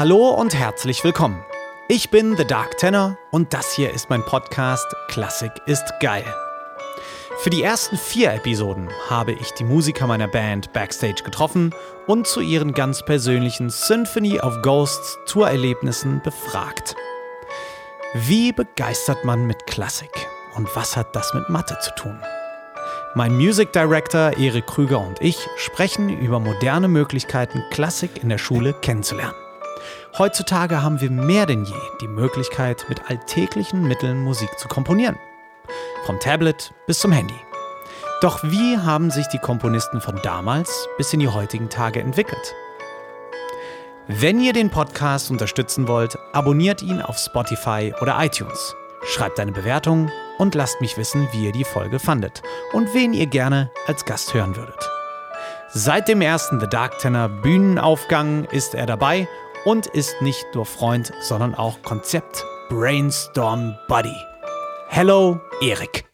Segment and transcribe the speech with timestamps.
[0.00, 1.44] Hallo und herzlich willkommen.
[1.86, 6.24] Ich bin The Dark Tenor und das hier ist mein Podcast Klassik ist geil.
[7.40, 11.74] Für die ersten vier Episoden habe ich die Musiker meiner Band backstage getroffen
[12.06, 16.96] und zu ihren ganz persönlichen Symphony of Ghosts Tourerlebnissen befragt.
[18.14, 22.18] Wie begeistert man mit Klassik und was hat das mit Mathe zu tun?
[23.14, 28.72] Mein Music Director Erik Krüger und ich sprechen über moderne Möglichkeiten, Klassik in der Schule
[28.72, 29.34] kennenzulernen.
[30.18, 35.18] Heutzutage haben wir mehr denn je die Möglichkeit, mit alltäglichen Mitteln Musik zu komponieren.
[36.04, 37.34] Vom Tablet bis zum Handy.
[38.20, 42.54] Doch wie haben sich die Komponisten von damals bis in die heutigen Tage entwickelt?
[44.08, 48.74] Wenn ihr den Podcast unterstützen wollt, abonniert ihn auf Spotify oder iTunes.
[49.04, 53.26] Schreibt eine Bewertung und lasst mich wissen, wie ihr die Folge fandet und wen ihr
[53.26, 54.90] gerne als Gast hören würdet.
[55.72, 59.28] Seit dem ersten The Dark Tenor Bühnenaufgang ist er dabei
[59.64, 64.14] und ist nicht nur Freund, sondern auch Konzept Brainstorm Buddy.
[64.88, 66.04] Hello, Erik.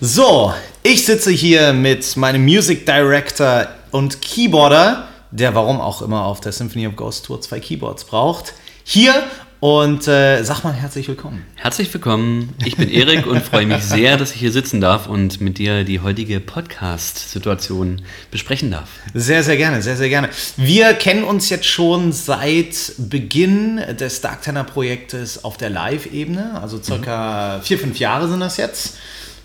[0.00, 6.40] So, ich sitze hier mit meinem Music Director und Keyboarder, der warum auch immer auf
[6.40, 8.52] der Symphony of Ghost Tour zwei Keyboards braucht.
[8.84, 9.24] Hier
[9.60, 11.44] und äh, sag mal herzlich willkommen.
[11.54, 12.54] Herzlich willkommen.
[12.64, 15.84] Ich bin Erik und freue mich sehr, dass ich hier sitzen darf und mit dir
[15.84, 18.88] die heutige Podcast-Situation besprechen darf.
[19.14, 20.28] Sehr, sehr gerne, sehr, sehr gerne.
[20.56, 26.60] Wir kennen uns jetzt schon seit Beginn des Dark Tenor Projektes auf der Live-Ebene.
[26.60, 27.62] Also circa mhm.
[27.62, 28.98] vier, fünf Jahre sind das jetzt.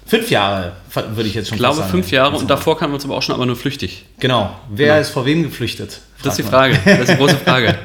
[0.06, 1.72] Fünf Jahre, würde ich jetzt schon sagen.
[1.72, 4.06] Ich glaube, fünf Jahre und davor kamen wir uns aber auch schon aber nur flüchtig.
[4.20, 4.54] Genau.
[4.70, 5.02] Wer genau.
[5.02, 6.02] ist vor wem geflüchtet?
[6.24, 6.78] Das ist die Frage.
[6.86, 7.78] Das ist die große Frage.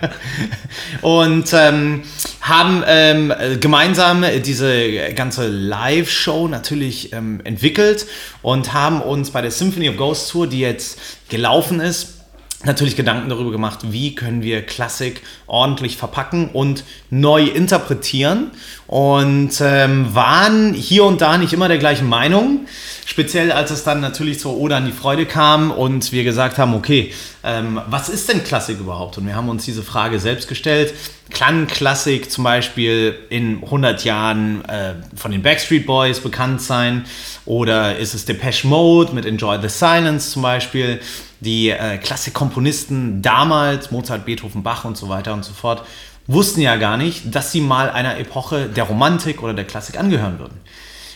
[1.02, 2.02] und ähm,
[2.40, 8.06] haben ähm, gemeinsam diese ganze Live-Show natürlich ähm, entwickelt
[8.42, 12.15] und haben uns bei der Symphony of Ghosts Tour, die jetzt gelaufen ist,
[12.64, 18.50] natürlich Gedanken darüber gemacht, wie können wir Klassik ordentlich verpacken und neu interpretieren
[18.86, 22.66] und ähm, waren hier und da nicht immer der gleichen Meinung.
[23.04, 26.74] Speziell als es dann natürlich zur Ode an die Freude kam und wir gesagt haben,
[26.74, 27.12] okay,
[27.44, 29.18] ähm, was ist denn Klassik überhaupt?
[29.18, 30.92] Und wir haben uns diese Frage selbst gestellt.
[31.30, 37.04] Kann Klassik zum Beispiel in 100 Jahren äh, von den Backstreet Boys bekannt sein?
[37.44, 41.00] Oder ist es Depeche Mode mit Enjoy the Silence zum Beispiel?
[41.40, 45.86] Die äh, Klassikkomponisten damals, Mozart, Beethoven, Bach und so weiter und so fort,
[46.26, 50.38] wussten ja gar nicht, dass sie mal einer Epoche der Romantik oder der Klassik angehören
[50.38, 50.60] würden.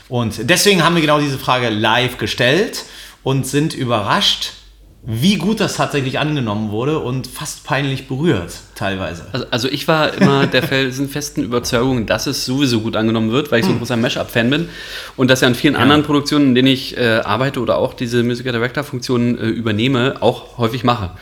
[0.09, 2.85] Und deswegen haben wir genau diese Frage live gestellt
[3.23, 4.53] und sind überrascht,
[5.03, 9.25] wie gut das tatsächlich angenommen wurde und fast peinlich berührt teilweise.
[9.33, 13.61] Also, also ich war immer der festen Überzeugung, dass es sowieso gut angenommen wird, weil
[13.61, 13.81] ich so ein hm.
[13.81, 14.69] großer Mashup-Fan bin
[15.17, 15.81] und dass ja in vielen ja.
[15.81, 20.59] anderen Produktionen, in denen ich äh, arbeite oder auch diese Musiker Director-Funktion äh, übernehme, auch
[20.59, 21.13] häufig mache.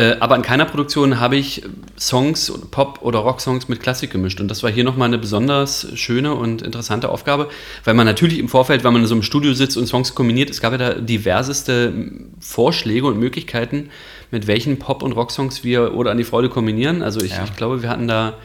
[0.00, 1.62] Äh, aber in keiner Produktion habe ich
[1.98, 4.40] Songs, Pop- oder Rock-Songs mit Klassik gemischt.
[4.40, 7.50] Und das war hier nochmal eine besonders schöne und interessante Aufgabe,
[7.84, 10.48] weil man natürlich im Vorfeld, wenn man in so einem Studio sitzt und Songs kombiniert,
[10.48, 11.92] es gab ja da diverseste
[12.40, 13.90] Vorschläge und Möglichkeiten,
[14.30, 17.02] mit welchen Pop- und Rock-Songs wir oder an die Freude kombinieren.
[17.02, 17.44] Also ich, ja.
[17.44, 18.38] ich glaube, wir hatten da,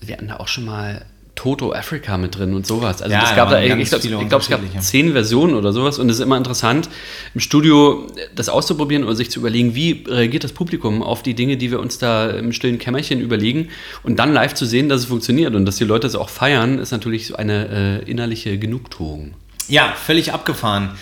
[0.00, 1.06] wir hatten da auch schon mal
[1.36, 3.02] Toto Africa mit drin und sowas.
[3.02, 6.08] Also ja, es gab da, ich glaube, glaub, es gab zehn Versionen oder sowas und
[6.10, 6.88] es ist immer interessant,
[7.34, 11.56] im Studio das auszuprobieren oder sich zu überlegen, wie reagiert das Publikum auf die Dinge,
[11.58, 13.68] die wir uns da im stillen Kämmerchen überlegen
[14.02, 16.78] und dann live zu sehen, dass es funktioniert und dass die Leute es auch feiern,
[16.78, 19.34] ist natürlich so eine äh, innerliche Genugtuung.
[19.68, 20.96] Ja, völlig abgefahren.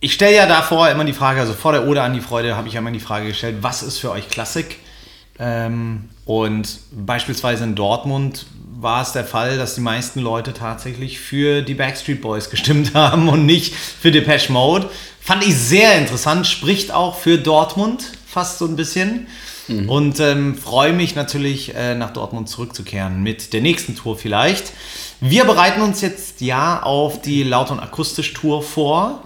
[0.00, 2.68] Ich stelle ja davor immer die Frage, also vor der Ode an die Freude habe
[2.68, 4.78] ich ja immer die Frage gestellt, was ist für euch Klassik?
[5.38, 8.46] Ähm, und beispielsweise in Dortmund
[8.80, 13.28] war es der Fall, dass die meisten Leute tatsächlich für die Backstreet Boys gestimmt haben
[13.28, 14.88] und nicht für Depeche Mode.
[15.20, 19.28] Fand ich sehr interessant, spricht auch für Dortmund fast so ein bisschen.
[19.68, 19.88] Mhm.
[19.88, 24.72] Und ähm, freue mich natürlich, äh, nach Dortmund zurückzukehren mit der nächsten Tour vielleicht.
[25.20, 29.22] Wir bereiten uns jetzt ja auf die Laut- und Akustisch-Tour vor,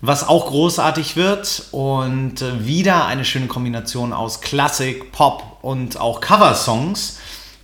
[0.00, 6.20] was auch großartig wird und äh, wieder eine schöne Kombination aus Klassik, Pop und auch
[6.20, 7.18] Coversongs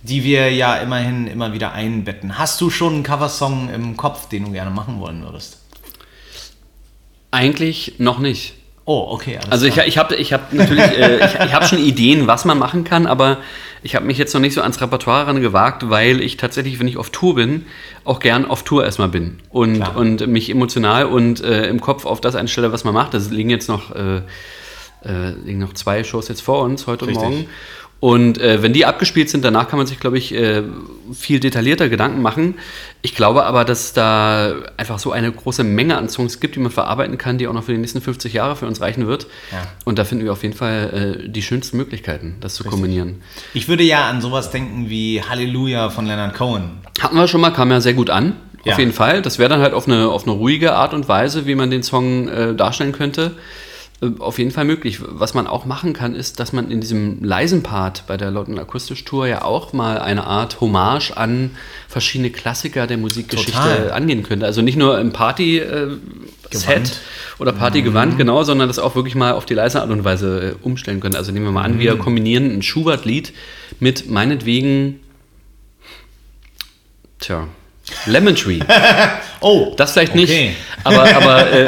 [0.05, 2.37] die wir ja immerhin immer wieder einbetten.
[2.37, 5.57] Hast du schon einen Coversong im Kopf, den du gerne machen wollen würdest?
[7.31, 8.53] Eigentlich noch nicht.
[8.87, 9.39] Oh, okay.
[9.49, 12.59] also ich, ich habe ich hab natürlich äh, ich, ich hab schon Ideen, was man
[12.59, 13.39] machen kann, aber
[13.81, 16.87] ich habe mich jetzt noch nicht so ans Repertoire ran gewagt, weil ich tatsächlich, wenn
[16.87, 17.65] ich auf Tour bin,
[18.03, 22.21] auch gern auf Tour erstmal bin und, und mich emotional und äh, im Kopf auf
[22.21, 23.15] das einstelle, was man macht.
[23.15, 24.17] Das liegen jetzt noch, äh,
[25.03, 27.23] äh liegen noch zwei Shows jetzt vor uns heute Richtig.
[27.23, 27.49] und morgen.
[28.05, 30.61] Und äh, wenn die abgespielt sind, danach kann man sich, glaube ich, äh,
[31.11, 32.53] viel detaillierter Gedanken machen.
[33.01, 36.71] Ich glaube aber, dass da einfach so eine große Menge an Songs gibt, die man
[36.71, 39.25] verarbeiten kann, die auch noch für die nächsten 50 Jahre für uns reichen wird.
[39.51, 39.63] Ja.
[39.85, 42.73] Und da finden wir auf jeden Fall äh, die schönsten Möglichkeiten, das zu Richtig.
[42.73, 43.23] kombinieren.
[43.55, 46.73] Ich würde ja an sowas denken wie Halleluja von Leonard Cohen.
[46.99, 48.35] Hatten wir schon mal, kam ja sehr gut an.
[48.65, 48.73] Ja.
[48.73, 49.23] Auf jeden Fall.
[49.23, 51.81] Das wäre dann halt auf eine, auf eine ruhige Art und Weise, wie man den
[51.81, 53.31] Song äh, darstellen könnte.
[54.01, 54.99] Äh, auf jeden Fall möglich.
[55.01, 58.59] Was man auch machen kann, ist, dass man in diesem leisen Part bei der London
[58.59, 61.51] Akustisch Tour ja auch mal eine Art Hommage an
[61.87, 63.91] verschiedene Klassiker der Musikgeschichte Total.
[63.91, 64.45] angehen könnte.
[64.45, 68.17] Also nicht nur im Party-Set äh, oder Partygewand, mhm.
[68.17, 71.17] genau, sondern das auch wirklich mal auf die leise Art und Weise äh, umstellen könnte.
[71.17, 71.79] Also nehmen wir mal an, mhm.
[71.79, 73.33] wir kombinieren ein Schubert-Lied
[73.79, 74.99] mit meinetwegen,
[77.19, 77.47] tja,
[78.05, 78.59] Lemon Tree.
[79.41, 79.73] oh.
[79.77, 80.19] Das vielleicht okay.
[80.21, 80.57] nicht.
[80.83, 81.67] Aber, aber äh,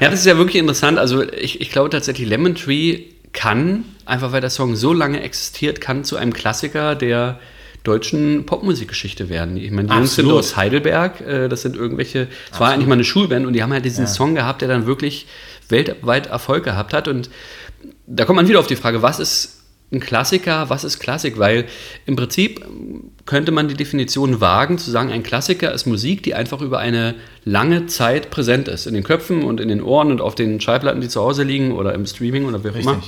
[0.00, 0.98] ja, das ist ja wirklich interessant.
[0.98, 3.00] Also ich, ich glaube tatsächlich, Lemon Tree
[3.32, 7.38] kann, einfach weil der Song so lange existiert, kann zu einem Klassiker der
[7.84, 9.56] deutschen Popmusikgeschichte werden.
[9.56, 12.94] Ich meine, die Jungs sind aus Heidelberg, äh, das sind irgendwelche, es war eigentlich mal
[12.94, 14.10] eine Schulband und die haben halt diesen ja.
[14.10, 15.26] Song gehabt, der dann wirklich
[15.68, 17.08] weltweit Erfolg gehabt hat.
[17.08, 17.30] Und
[18.06, 19.62] da kommt man wieder auf die Frage, was ist
[19.92, 21.38] ein Klassiker, was ist Klassik?
[21.38, 21.66] Weil
[22.06, 22.64] im Prinzip
[23.24, 27.14] könnte man die Definition wagen, zu sagen, ein Klassiker ist Musik, die einfach über eine
[27.44, 28.86] lange Zeit präsent ist.
[28.86, 31.72] In den Köpfen und in den Ohren und auf den Schallplatten, die zu Hause liegen
[31.72, 33.02] oder im Streaming oder wie auch immer.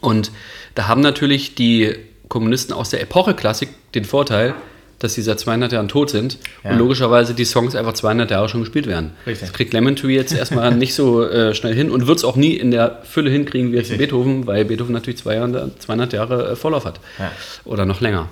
[0.00, 0.32] Und
[0.74, 1.94] da haben natürlich die
[2.28, 4.54] Kommunisten aus der Epoche Klassik den Vorteil,
[4.98, 6.70] dass sie seit 200 Jahren tot sind ja.
[6.70, 9.12] und logischerweise die Songs einfach 200 Jahre schon gespielt werden.
[9.26, 9.48] Richtig.
[9.48, 12.36] Das kriegt Lemon Tree jetzt erstmal nicht so äh, schnell hin und wird es auch
[12.36, 16.86] nie in der Fülle hinkriegen wie jetzt Beethoven, weil Beethoven natürlich 200 Jahre äh, Vorlauf
[16.86, 17.30] hat ja.
[17.64, 18.28] oder noch länger.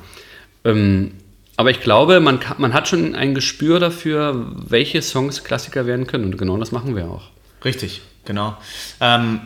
[0.64, 1.12] Ähm,
[1.56, 6.06] aber ich glaube, man, kann, man hat schon ein Gespür dafür, welche Songs Klassiker werden
[6.06, 7.30] können und genau das machen wir auch.
[7.64, 8.56] Richtig, genau.
[9.00, 9.40] Ähm,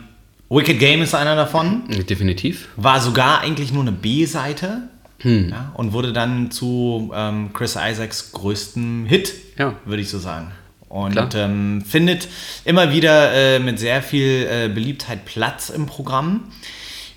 [0.49, 1.83] Wicked Game ist einer davon.
[2.09, 2.69] Definitiv.
[2.75, 4.89] War sogar eigentlich nur eine B-Seite
[5.21, 5.49] hm.
[5.49, 9.75] Ja, und wurde dann zu ähm, Chris Isaacs größtem Hit, ja.
[9.85, 10.51] würde ich so sagen.
[10.87, 12.27] Und ähm, findet
[12.65, 16.45] immer wieder äh, mit sehr viel äh, Beliebtheit Platz im Programm.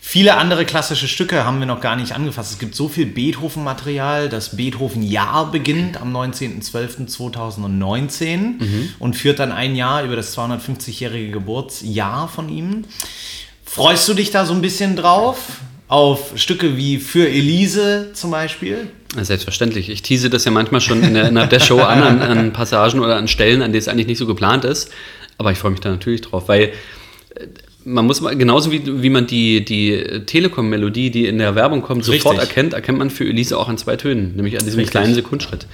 [0.04, 2.50] Viele andere klassische Stücke haben wir noch gar nicht angefasst.
[2.52, 4.28] Es gibt so viel Beethoven-Material.
[4.28, 8.88] Das Beethoven-Jahr beginnt am 19.12.2019 mhm.
[8.98, 12.84] und führt dann ein Jahr über das 250-jährige Geburtsjahr von ihm.
[13.64, 15.60] Freust du dich da so ein bisschen drauf?
[15.92, 18.88] auf Stücke wie Für Elise zum Beispiel?
[19.14, 19.90] Selbstverständlich.
[19.90, 23.00] Ich tease das ja manchmal schon in der, innerhalb der Show an, an, an, Passagen
[23.00, 24.90] oder an Stellen, an denen es eigentlich nicht so geplant ist.
[25.36, 26.72] Aber ich freue mich da natürlich drauf, weil
[27.34, 27.46] äh,
[27.84, 32.06] man muss mal, genauso wie, wie man die, die Telekom-Melodie, die in der Werbung kommt,
[32.06, 32.22] Richtig.
[32.22, 34.92] sofort erkennt, erkennt man für Elise auch an zwei Tönen, nämlich an diesem Richtig.
[34.92, 35.66] kleinen Sekundschritt.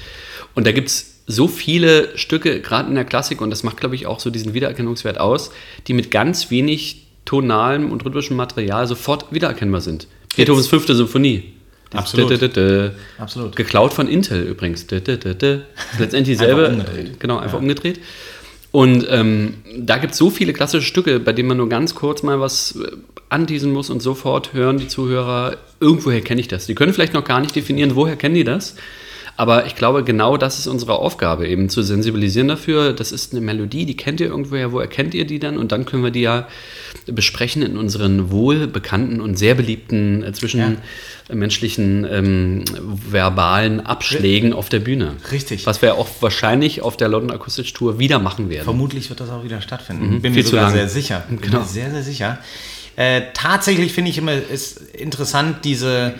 [0.54, 3.94] Und da gibt es so viele Stücke, gerade in der Klassik, und das macht, glaube
[3.94, 5.50] ich, auch so diesen Wiedererkennungswert aus,
[5.86, 10.06] die mit ganz wenig tonalem und rhythmischem Material sofort wiedererkennbar sind.
[10.36, 11.52] Beethovens fünfte Symphonie.
[11.92, 12.30] Absolut.
[13.18, 13.56] Absolut.
[13.56, 14.86] Geklaut von Intel übrigens.
[14.90, 16.66] Letztendlich dieselbe.
[16.66, 17.20] Einfach umgedreht.
[17.20, 17.60] Genau, einfach ja.
[17.60, 18.00] umgedreht.
[18.70, 22.22] Und ähm, da gibt es so viele klassische Stücke, bei denen man nur ganz kurz
[22.22, 22.96] mal was äh,
[23.30, 26.66] anteasen muss und sofort hören die Zuhörer, irgendwoher kenne ich das.
[26.66, 28.76] Die können vielleicht noch gar nicht definieren, woher kennen die das.
[29.38, 32.92] Aber ich glaube, genau das ist unsere Aufgabe, eben zu sensibilisieren dafür.
[32.92, 35.58] Das ist eine Melodie, die kennt ihr irgendwoher, wo erkennt ihr die dann?
[35.58, 36.48] Und dann können wir die ja
[37.06, 42.10] besprechen in unseren wohlbekannten und sehr beliebten äh, zwischenmenschlichen ja.
[42.10, 45.14] ähm, verbalen Abschlägen auf der Bühne.
[45.30, 45.66] Richtig.
[45.66, 48.64] Was wir auch wahrscheinlich auf der London Acoustic Tour wieder machen werden.
[48.64, 50.16] Vermutlich wird das auch wieder stattfinden.
[50.16, 51.22] Mhm, Bin mir sogar sehr sicher.
[51.28, 51.60] Bin genau.
[51.60, 52.38] mir sehr, sehr sicher.
[52.96, 56.14] Äh, tatsächlich finde ich immer ist interessant, diese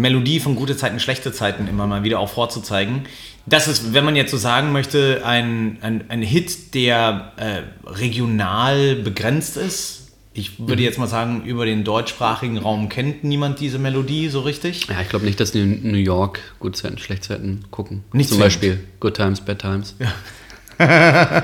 [0.00, 3.02] Melodie von gute Zeiten, schlechte Zeiten immer mal wieder auch vorzuzeigen.
[3.46, 8.96] Das ist, wenn man jetzt so sagen möchte, ein, ein, ein Hit, der äh, regional
[8.96, 10.08] begrenzt ist.
[10.32, 10.82] Ich würde mhm.
[10.82, 14.86] jetzt mal sagen, über den deutschsprachigen Raum kennt niemand diese Melodie so richtig.
[14.88, 18.04] Ja, ich glaube nicht, dass die in New York Gute Zeiten, schlechte Zeiten gucken.
[18.12, 19.96] Nicht Zum Beispiel Good Times, Bad Times.
[19.98, 20.12] Ja.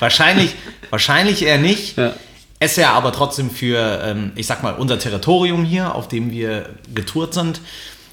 [0.00, 0.54] wahrscheinlich,
[0.90, 1.98] wahrscheinlich eher nicht.
[1.98, 2.14] Ja
[2.58, 6.70] es ja aber trotzdem für, ähm, ich sag mal, unser Territorium hier, auf dem wir
[6.94, 7.60] getourt sind,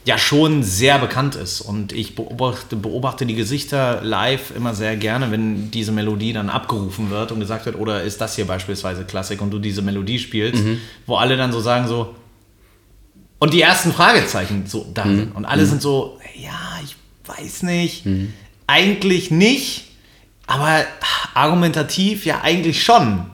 [0.05, 1.61] ja schon sehr bekannt ist.
[1.61, 7.09] Und ich beobachte, beobachte die Gesichter live immer sehr gerne, wenn diese Melodie dann abgerufen
[7.09, 10.63] wird und gesagt wird, oder ist das hier beispielsweise Klassik und du diese Melodie spielst,
[10.63, 10.81] mhm.
[11.05, 12.15] wo alle dann so sagen so,
[13.39, 15.17] und die ersten Fragezeichen so da mhm.
[15.17, 15.35] sind.
[15.35, 15.67] Und alle mhm.
[15.67, 16.95] sind so, ja, ich
[17.25, 18.33] weiß nicht, mhm.
[18.67, 19.85] eigentlich nicht,
[20.47, 20.85] aber
[21.33, 23.25] argumentativ ja eigentlich schon.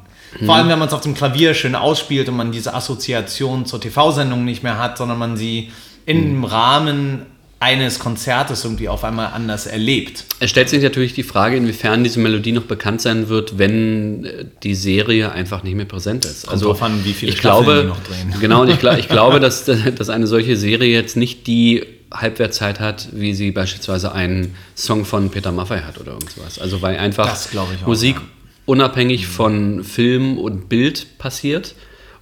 [0.46, 3.82] Vor allem, wenn man es auf dem Klavier schön ausspielt und man diese Assoziation zur
[3.82, 5.72] TV-Sendung nicht mehr hat, sondern man sie
[6.06, 6.44] im mhm.
[6.46, 7.26] Rahmen
[7.60, 10.24] eines Konzertes irgendwie auf einmal anders erlebt.
[10.40, 14.46] Es stellt sich natürlich die Frage, inwiefern diese Melodie noch bekannt sein wird, wenn äh,
[14.64, 16.48] die Serie einfach nicht mehr präsent ist.
[16.48, 18.34] Kommt drauf an, wie viele ich Staffeln glaube, die noch drehen.
[18.40, 21.84] Genau, und ich, glaub, ich glaube, dass, dass eine solche Serie jetzt nicht die
[22.14, 26.60] Halbwertszeit hat, wie sie beispielsweise einen Song von Peter Maffay hat oder irgendwas.
[26.60, 28.22] Also weil einfach Das glaube ich auch, Musik ja.
[28.70, 31.74] Unabhängig von Film und Bild passiert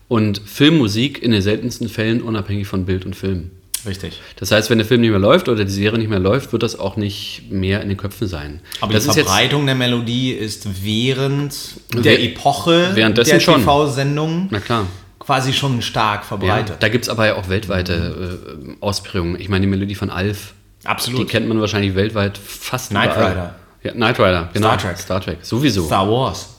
[0.07, 3.51] und Filmmusik in den seltensten Fällen unabhängig von Bild und Film.
[3.85, 4.21] Richtig.
[4.37, 6.63] Das heißt, wenn der Film nicht mehr läuft oder die Serie nicht mehr läuft, wird
[6.63, 8.61] das auch nicht mehr in den Köpfen sein.
[8.79, 11.53] Aber das die Verbreitung der Melodie ist während
[11.93, 13.13] der Epoche der.
[13.13, 14.87] TV-Sendung na klar.
[15.19, 16.77] quasi schon stark Ja, verbreitet.
[16.79, 19.39] da gibt es aber ja auch weltweite äh, Ausprägungen.
[19.39, 20.53] Ich meine, die Melodie von Alf,
[20.85, 21.21] Absolut.
[21.21, 23.31] die kennt man wahrscheinlich weltweit fast Knight überall.
[23.31, 23.55] Rider.
[23.87, 24.67] Ja, Knight Rider, genau.
[24.67, 24.97] Star Trek.
[24.97, 25.85] Star Trek, sowieso.
[25.85, 26.53] Star Wars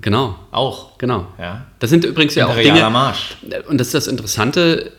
[0.00, 0.98] Genau, auch.
[0.98, 1.26] genau.
[1.38, 1.66] Ja.
[1.78, 3.36] Das sind übrigens ja auch Dinge, Marsch.
[3.68, 4.92] und das ist das Interessante,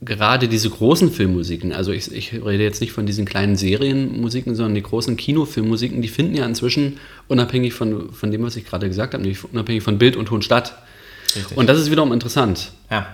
[0.00, 4.74] gerade diese großen Filmmusiken, also ich, ich rede jetzt nicht von diesen kleinen Serienmusiken, sondern
[4.74, 9.14] die großen Kinofilmmusiken, die finden ja inzwischen unabhängig von, von dem, was ich gerade gesagt
[9.14, 10.74] habe, nämlich unabhängig von Bild und Ton statt.
[11.36, 11.56] Richtig.
[11.56, 12.72] Und das ist wiederum interessant.
[12.90, 13.06] ja.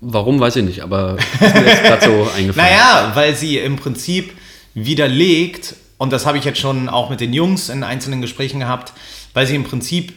[0.00, 2.54] Warum, weiß ich nicht, aber ist mir jetzt gerade so eingefallen.
[2.70, 4.30] Naja, weil sie im Prinzip
[4.76, 8.92] widerlegt, und das habe ich jetzt schon auch mit den Jungs in einzelnen Gesprächen gehabt,
[9.34, 10.14] weil sie im Prinzip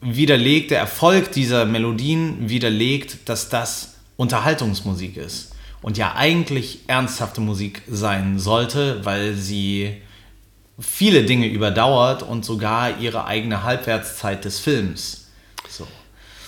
[0.00, 5.52] widerlegt, der Erfolg dieser Melodien widerlegt, dass das Unterhaltungsmusik ist.
[5.80, 9.96] Und ja eigentlich ernsthafte Musik sein sollte, weil sie
[10.78, 15.28] viele Dinge überdauert und sogar ihre eigene Halbwertszeit des Films.
[15.68, 15.88] So.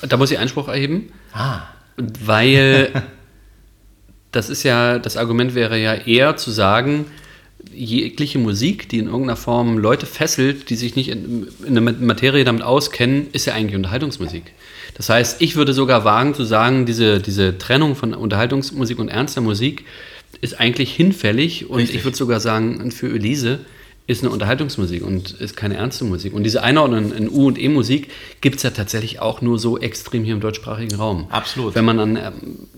[0.03, 1.63] Da muss ich Einspruch erheben, Ah,
[1.97, 3.03] weil
[4.31, 7.07] das ist ja, das Argument wäre ja eher zu sagen,
[7.75, 12.45] jegliche Musik, die in irgendeiner Form Leute fesselt, die sich nicht in, in der Materie
[12.45, 14.53] damit auskennen, ist ja eigentlich Unterhaltungsmusik.
[14.95, 19.41] Das heißt, ich würde sogar wagen zu sagen, diese, diese Trennung von Unterhaltungsmusik und ernster
[19.41, 19.85] Musik
[20.41, 21.97] ist eigentlich hinfällig und Richtig.
[21.97, 23.61] ich würde sogar sagen, für Elise
[24.07, 26.35] ist eine Unterhaltungsmusik und ist keine ernste Musik.
[26.35, 28.11] Und diese Einordnung in U- und E-Musik
[28.43, 31.27] gibt es ja tatsächlich auch nur so extrem hier im deutschsprachigen Raum.
[31.31, 31.75] Absolut.
[31.75, 32.69] Wenn man an ähm,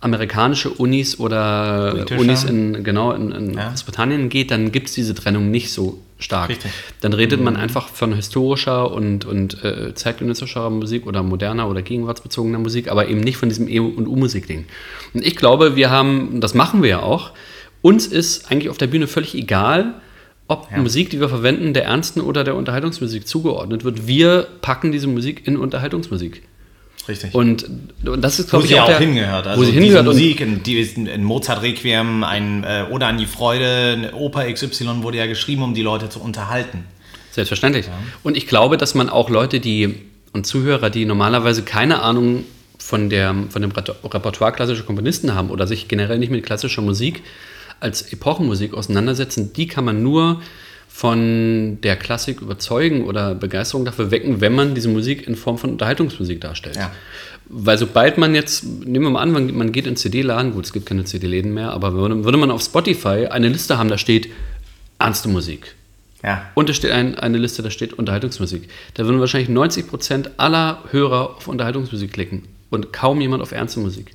[0.00, 2.20] amerikanische Unis oder Britische.
[2.20, 3.68] Unis in, genau, in, in Ja.
[3.68, 6.50] Großbritannien geht, dann gibt es diese Trennung nicht so stark.
[6.50, 6.70] Richtig.
[7.00, 12.58] Dann redet man einfach von historischer und, und äh, zeitgenössischer Musik oder moderner oder gegenwartsbezogener
[12.58, 14.66] Musik, aber eben nicht von diesem E- und U-Musik-Ding.
[15.14, 17.32] Und ich glaube, wir haben, das machen wir ja auch,
[17.82, 19.94] uns ist eigentlich auf der Bühne völlig egal,
[20.48, 20.78] ob Ja.
[20.78, 24.06] Musik, die wir verwenden, der ernsten oder der Unterhaltungsmusik zugeordnet wird.
[24.06, 26.42] Wir packen diese Musik in Unterhaltungsmusik.
[27.10, 27.34] Richtig.
[27.34, 27.68] Und,
[28.04, 29.46] und das ist, glaube ich, auch der, hingehört.
[29.46, 30.06] Also wo sie hingehört.
[30.06, 34.50] Und, Musik, in, die in, Mozart Requiem, ein äh, Oder an die Freude, eine Oper
[34.50, 36.84] XY wurde ja geschrieben, um die Leute zu unterhalten.
[37.32, 37.86] Selbstverständlich.
[38.22, 39.96] Und ich glaube, dass man auch Leute, die
[40.32, 42.44] und Zuhörer, die normalerweise keine Ahnung
[42.78, 46.82] von, der, von dem Reper- Repertoire klassischer Komponisten haben oder sich generell nicht mit klassischer
[46.82, 47.22] Musik
[47.80, 50.42] als Epochenmusik auseinandersetzen, die kann man nur
[50.92, 55.70] von der Klassik überzeugen oder Begeisterung dafür wecken, wenn man diese Musik in Form von
[55.70, 56.76] Unterhaltungsmusik darstellt.
[56.76, 56.90] Ja.
[57.46, 60.86] Weil sobald man jetzt, nehmen wir mal an, man- geht in CD-Laden, gut, es gibt
[60.86, 64.28] keine CD-Läden mehr, aber würde, würde man auf Spotify eine Liste haben, da steht
[64.98, 65.74] ernste Musik.
[66.22, 66.50] Ja.
[66.54, 68.68] Und es steht ein, eine Liste, da steht Unterhaltungsmusik.
[68.94, 74.10] Da würden wahrscheinlich 90% aller Hörer auf Unterhaltungsmusik klicken und kaum jemand auf ernste Musik.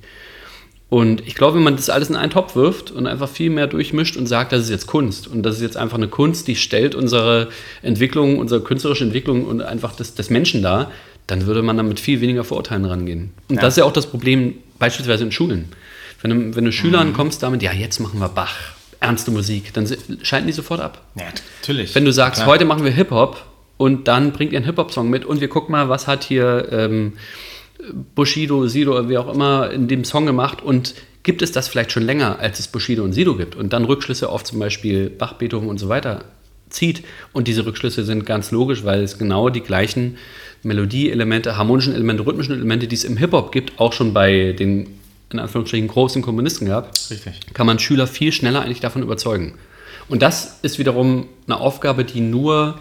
[0.88, 3.66] Und ich glaube, wenn man das alles in einen Topf wirft und einfach viel mehr
[3.66, 6.54] durchmischt und sagt, das ist jetzt Kunst und das ist jetzt einfach eine Kunst, die
[6.54, 7.48] stellt unsere
[7.82, 10.92] Entwicklung, unsere künstlerische Entwicklung und einfach des, des Menschen dar,
[11.26, 13.32] dann würde man dann mit viel weniger Vorurteilen rangehen.
[13.48, 13.62] Und Ja.
[13.62, 15.70] das ist ja auch das Problem beispielsweise in Schulen.
[16.22, 18.54] Wenn du, wenn du Schülern kommst damit, ja, jetzt machen wir Bach,
[19.00, 19.88] ernste Musik, dann
[20.22, 21.02] schalten die sofort ab.
[21.16, 21.24] ja,
[21.60, 21.96] natürlich.
[21.96, 22.54] Wenn du sagst, Klar.
[22.54, 23.44] heute machen wir Hip-Hop
[23.76, 27.14] und dann bringt ihr einen Hip-Hop-Song mit und wir gucken mal, was hat hier ähm,
[28.14, 32.04] Bushido, Sido, wie auch immer in dem Song gemacht und gibt es das vielleicht schon
[32.04, 35.68] länger, als es Bushido und Sido gibt und dann Rückschlüsse auf zum Beispiel Bach, Beethoven
[35.68, 36.24] und so weiter
[36.70, 40.16] zieht und diese Rückschlüsse sind ganz logisch, weil es genau die gleichen
[40.62, 44.98] Melodieelemente, harmonischen Elemente, rhythmischen Elemente, die es im Hip-Hop gibt, auch schon bei den
[45.32, 47.40] in Anführungsstrichen großen Komponisten gab Richtig.
[47.52, 49.54] kann man Schüler viel schneller eigentlich davon überzeugen.
[50.08, 52.78] Und das ist wiederum eine Aufgabe, die nur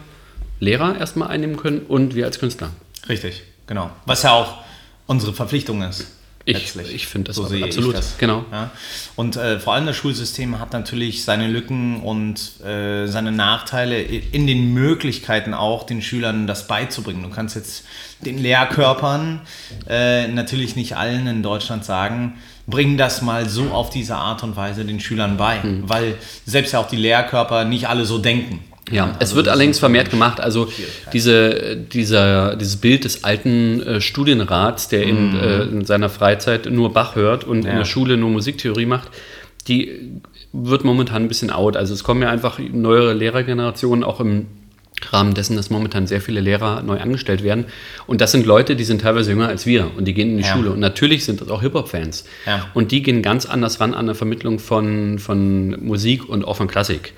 [0.60, 2.70] Lehrer erstmal einnehmen können und wir als Künstler.
[3.10, 3.90] Richtig, genau.
[4.06, 4.65] Was ja auch
[5.08, 6.08] unsere Verpflichtung ist.
[6.48, 8.20] Ich- ich finde das sehe absolut, das.
[8.20, 8.46] genau.
[8.52, 8.70] Ja.
[9.16, 14.46] Und äh, vor allem das Schulsystem hat natürlich seine Lücken und äh, seine Nachteile in
[14.46, 17.24] den Möglichkeiten auch, den Schülern das beizubringen.
[17.24, 17.84] Du kannst jetzt
[18.24, 19.42] den Lehrkörpern
[19.90, 22.36] äh, natürlich nicht allen in Deutschland sagen,
[22.68, 25.90] bring das mal so auf diese Art und Weise den Schülern bei, Hm.
[25.90, 28.60] weil selbst ja auch die Lehrkörper nicht alle so denken.
[28.92, 30.40] Ja, es also wird das allerdings vermehrt gemacht.
[30.40, 30.68] Also
[31.12, 36.94] diese, dieser, dieses Bild des alten äh, Studienrats, der in, äh, in seiner Freizeit nur
[36.94, 37.70] Bach hört und in Mhm.
[37.70, 37.78] Ja.
[37.80, 39.10] der Schule nur Musiktheorie macht,
[39.68, 40.22] die
[40.54, 41.76] wird momentan ein bisschen out.
[41.76, 44.46] Also es kommen ja einfach neuere Lehrergenerationen, auch im
[45.12, 47.66] Rahmen dessen, dass momentan sehr viele Lehrer neu angestellt werden.
[48.08, 50.44] Und das sind Leute, die sind teilweise jünger als wir und die gehen in die
[50.44, 50.54] ja.
[50.56, 50.72] Schule.
[50.72, 52.26] Und natürlich sind das auch Hip-Hop-Fans.
[52.46, 52.68] Ja.
[52.74, 56.68] Und die gehen ganz anders ran an der Vermittlung von, von Musik und auch von
[56.68, 57.14] Klassik.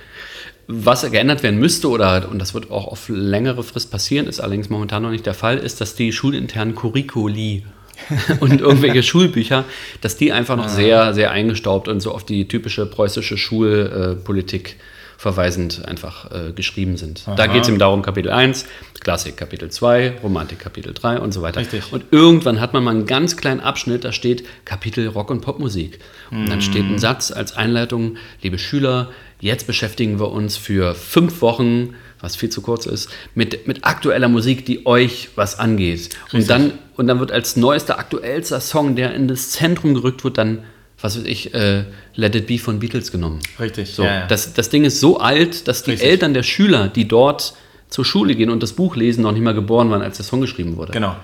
[0.67, 4.69] Was geändert werden müsste, oder, und das wird auch auf längere Frist passieren, ist allerdings
[4.69, 7.63] momentan noch nicht der Fall, ist, dass die schulinternen Curriculi
[8.41, 9.63] und irgendwelche Schulbücher,
[10.01, 10.69] dass die einfach noch ah.
[10.69, 14.75] sehr, sehr eingestaubt und so auf die typische preußische Schulpolitik
[15.17, 17.23] verweisend einfach äh, geschrieben sind.
[17.25, 17.35] Aha.
[17.35, 18.65] Da geht es eben darum, Kapitel 1,
[18.99, 21.59] Klassik Kapitel 2, Romantik Kapitel 3 und so weiter.
[21.59, 21.91] Richtig.
[21.91, 25.99] Und irgendwann hat man mal einen ganz kleinen Abschnitt, da steht Kapitel Rock- und Popmusik.
[26.29, 26.99] Und dann steht ein mm.
[26.99, 32.61] Satz als Einleitung, liebe Schüler, jetzt beschäftigen wir uns für fünf Wochen was viel zu
[32.61, 36.09] kurz ist, mit, mit aktueller Musik, die euch was angeht.
[36.33, 40.37] Und dann, und dann wird als neuester, aktuellster Song, der in das Zentrum gerückt wird,
[40.37, 40.63] dann
[40.99, 43.39] was weiß ich, äh, Let It Be von Beatles genommen.
[43.59, 43.93] Richtig.
[43.93, 44.25] So, ja, ja.
[44.25, 46.09] Das, das Ding ist so alt, dass die Richtig.
[46.09, 47.53] Eltern der Schüler, die dort
[47.87, 50.41] zur Schule gehen und das Buch lesen, noch nicht mal geboren waren, als der Song
[50.41, 50.93] geschrieben wurde.
[50.93, 51.15] Genau.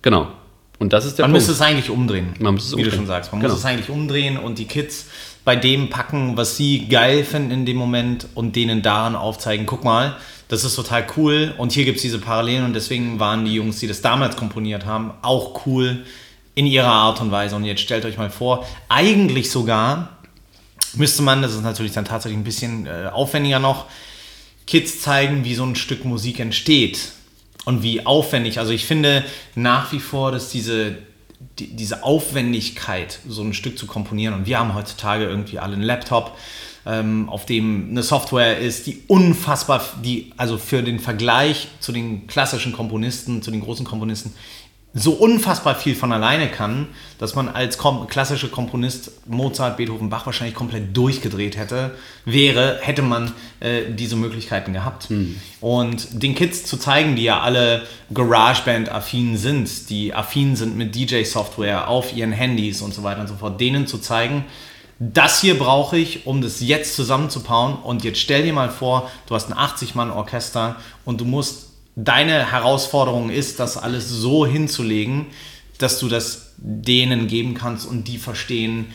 [0.00, 0.28] Genau.
[0.78, 1.46] Und das ist der Man Punkt.
[1.46, 2.28] müsste es eigentlich umdrehen.
[2.38, 2.90] Man muss es wie umdrehen.
[2.90, 3.30] du schon sagst.
[3.30, 3.52] Man genau.
[3.52, 5.06] muss es eigentlich umdrehen und die Kids
[5.48, 9.82] bei dem packen, was sie geil finden in dem Moment und denen daran aufzeigen, guck
[9.82, 13.54] mal, das ist total cool und hier gibt es diese Parallelen und deswegen waren die
[13.54, 16.04] Jungs, die das damals komponiert haben, auch cool
[16.54, 17.56] in ihrer Art und Weise.
[17.56, 20.18] Und jetzt stellt euch mal vor, eigentlich sogar
[20.96, 23.86] müsste man, das ist natürlich dann tatsächlich ein bisschen äh, aufwendiger noch,
[24.66, 27.12] Kids zeigen, wie so ein Stück Musik entsteht
[27.64, 28.58] und wie aufwendig.
[28.58, 29.24] Also ich finde
[29.54, 30.98] nach wie vor, dass diese,
[31.58, 35.82] die, diese Aufwendigkeit, so ein Stück zu komponieren, und wir haben heutzutage irgendwie alle einen
[35.82, 36.36] Laptop,
[36.86, 42.26] ähm, auf dem eine Software ist, die unfassbar, die also für den Vergleich zu den
[42.26, 44.34] klassischen Komponisten, zu den großen Komponisten,
[44.94, 46.86] so unfassbar viel von alleine kann,
[47.18, 53.02] dass man als kom klassischer Komponist Mozart, Beethoven, Bach wahrscheinlich komplett durchgedreht hätte, wäre, hätte
[53.02, 55.10] man äh, diese Möglichkeiten gehabt.
[55.10, 55.38] Hm.
[55.60, 57.82] Und den Kids zu zeigen, die ja alle
[58.14, 63.34] GarageBand-affin sind, die affin sind mit DJ-Software auf ihren Handys und so weiter und so
[63.34, 64.46] fort, denen zu zeigen,
[64.98, 67.76] das hier brauche ich, um das jetzt zusammenzubauen.
[67.76, 71.68] Und jetzt stell dir mal vor, du hast ein 80-Mann-Orchester und du musst
[71.98, 75.26] deine Herausforderung ist, das alles so hinzulegen,
[75.78, 78.86] dass du das denen geben kannst und die verstehen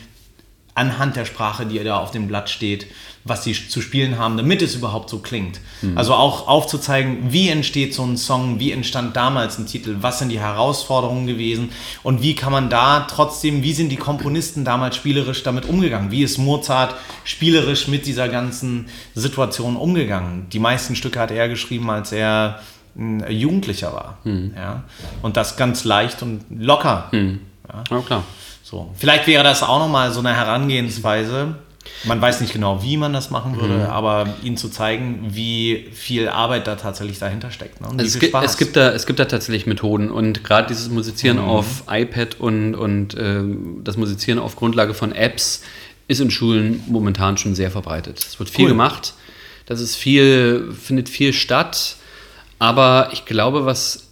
[0.74, 2.86] anhand der Sprache, die da auf dem Blatt steht,
[3.22, 5.60] was sie zu spielen haben, damit es überhaupt so klingt.
[5.82, 5.96] Mhm.
[5.96, 10.30] Also auch aufzuzeigen, wie entsteht so ein Song, wie entstand damals ein Titel, was sind
[10.30, 11.70] die Herausforderungen gewesen
[12.02, 16.10] und wie kann man da trotzdem, wie sind die Komponisten damals spielerisch damit umgegangen?
[16.10, 20.48] Wie ist Mozart spielerisch mit dieser ganzen Situation umgegangen?
[20.50, 22.60] Die meisten Stücke hat er geschrieben, als er
[22.96, 24.18] ein Jugendlicher war.
[24.24, 24.52] Mhm.
[24.56, 24.84] Ja?
[25.22, 27.08] Und das ganz leicht und locker.
[27.12, 27.40] Mhm.
[27.68, 27.84] Ja?
[27.90, 28.24] ja, klar.
[28.62, 28.90] So.
[28.94, 31.56] Vielleicht wäre das auch nochmal so eine Herangehensweise.
[32.04, 33.82] Man weiß nicht genau, wie man das machen würde, mhm.
[33.82, 37.82] aber ihnen zu zeigen, wie viel Arbeit da tatsächlich dahinter steckt.
[37.82, 37.88] Ne?
[37.88, 41.38] Also es, gibt, es, gibt da, es gibt da tatsächlich Methoden und gerade dieses Musizieren
[41.38, 41.44] mhm.
[41.44, 43.42] auf iPad und, und äh,
[43.82, 45.62] das Musizieren auf Grundlage von Apps
[46.08, 48.18] ist in Schulen momentan schon sehr verbreitet.
[48.18, 48.70] Es wird viel cool.
[48.70, 49.14] gemacht,
[49.66, 51.96] das ist viel, findet viel statt
[52.58, 54.10] aber ich glaube, was,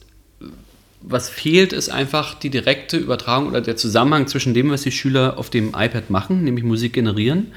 [1.01, 5.39] was fehlt, ist einfach die direkte Übertragung oder der Zusammenhang zwischen dem, was die Schüler
[5.39, 7.53] auf dem iPad machen, nämlich Musik generieren,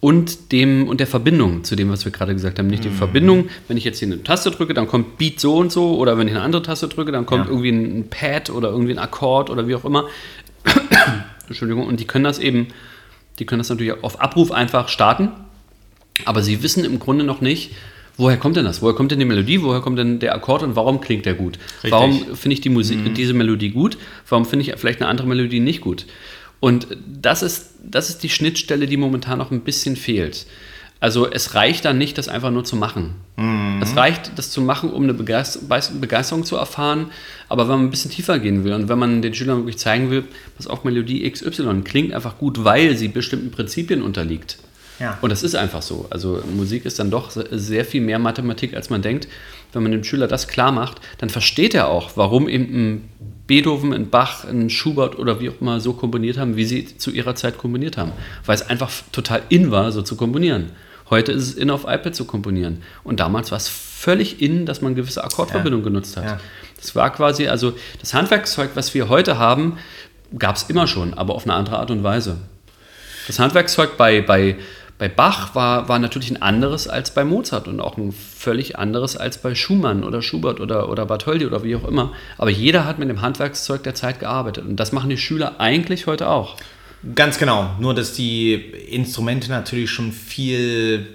[0.00, 2.68] und, dem, und der Verbindung zu dem, was wir gerade gesagt haben.
[2.68, 2.94] Nicht die mhm.
[2.94, 6.18] Verbindung, wenn ich jetzt hier eine Taste drücke, dann kommt Beat so und so, oder
[6.18, 7.50] wenn ich eine andere Taste drücke, dann kommt ja.
[7.50, 10.04] irgendwie ein Pad oder irgendwie ein Akkord oder wie auch immer.
[11.48, 12.68] Entschuldigung, und die können das eben,
[13.38, 15.30] die können das natürlich auf Abruf einfach starten,
[16.24, 17.72] aber sie wissen im Grunde noch nicht,
[18.16, 18.82] woher kommt denn das?
[18.82, 19.62] Woher kommt denn die Melodie?
[19.62, 21.58] Woher kommt denn der Akkord und warum klingt der gut?
[21.76, 21.90] Richtig.
[21.90, 23.14] Warum finde ich die Musik, mhm.
[23.14, 23.98] diese Melodie gut?
[24.28, 26.06] Warum finde ich vielleicht eine andere Melodie nicht gut?
[26.60, 30.46] Und das ist, das ist die Schnittstelle, die momentan noch ein bisschen fehlt.
[30.98, 33.16] Also es reicht dann nicht, das einfach nur zu machen.
[33.36, 33.80] Mhm.
[33.82, 37.10] Es reicht, das zu machen, um eine Begeisterung zu erfahren.
[37.48, 40.10] Aber wenn man ein bisschen tiefer gehen will und wenn man den Schülern wirklich zeigen
[40.10, 40.24] will,
[40.56, 44.56] was auch Melodie XY klingt einfach gut, weil sie bestimmten Prinzipien unterliegt,
[44.98, 45.18] ja.
[45.20, 46.06] Und das ist einfach so.
[46.10, 49.28] Also Musik ist dann doch sehr viel mehr Mathematik, als man denkt.
[49.72, 53.10] Wenn man dem Schüler das klar macht, dann versteht er auch, warum eben ein
[53.46, 57.10] Beethoven, ein Bach, ein Schubert oder wie auch immer so komponiert haben, wie sie zu
[57.10, 58.12] ihrer Zeit komponiert haben.
[58.44, 60.70] Weil es einfach total in war, so zu komponieren.
[61.10, 62.82] Heute ist es in auf iPad zu komponieren.
[63.04, 65.90] Und damals war es völlig in, dass man gewisse Akkordverbindungen ja.
[65.90, 66.24] genutzt hat.
[66.24, 66.40] Ja.
[66.76, 69.78] Das war quasi, also das Handwerkszeug, was wir heute haben,
[70.36, 72.38] gab es immer schon, aber auf eine andere Art und Weise.
[73.26, 74.56] Das Handwerkszeug bei, bei
[74.98, 79.16] bei Bach war, war natürlich ein anderes als bei Mozart und auch ein völlig anderes
[79.16, 82.12] als bei Schumann oder Schubert oder, oder Bartholdy oder wie auch immer.
[82.38, 86.06] Aber jeder hat mit dem Handwerkszeug der Zeit gearbeitet und das machen die Schüler eigentlich
[86.06, 86.56] heute auch.
[87.14, 87.70] Ganz genau.
[87.78, 91.06] Nur, dass die Instrumente natürlich schon viel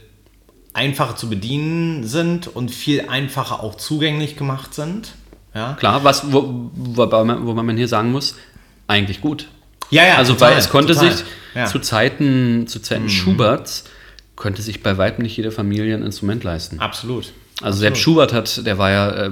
[0.73, 5.15] einfacher zu bedienen sind und viel einfacher auch zugänglich gemacht sind.
[5.53, 5.73] Ja.
[5.73, 8.35] Klar, was, wo, wo, wo man hier sagen muss,
[8.87, 9.47] eigentlich gut.
[9.91, 11.11] Ja, ja, Also total, weil es konnte total.
[11.11, 11.65] sich Ja.
[11.65, 11.69] Mhm.
[11.69, 13.83] zu Zeiten, zu Zeiten Schuberts,
[14.35, 16.79] konnte sich bei weitem nicht jede Familie ein Instrument leisten.
[16.79, 17.31] Absolut.
[17.61, 19.31] Also selbst Schubert hat, der war ja äh,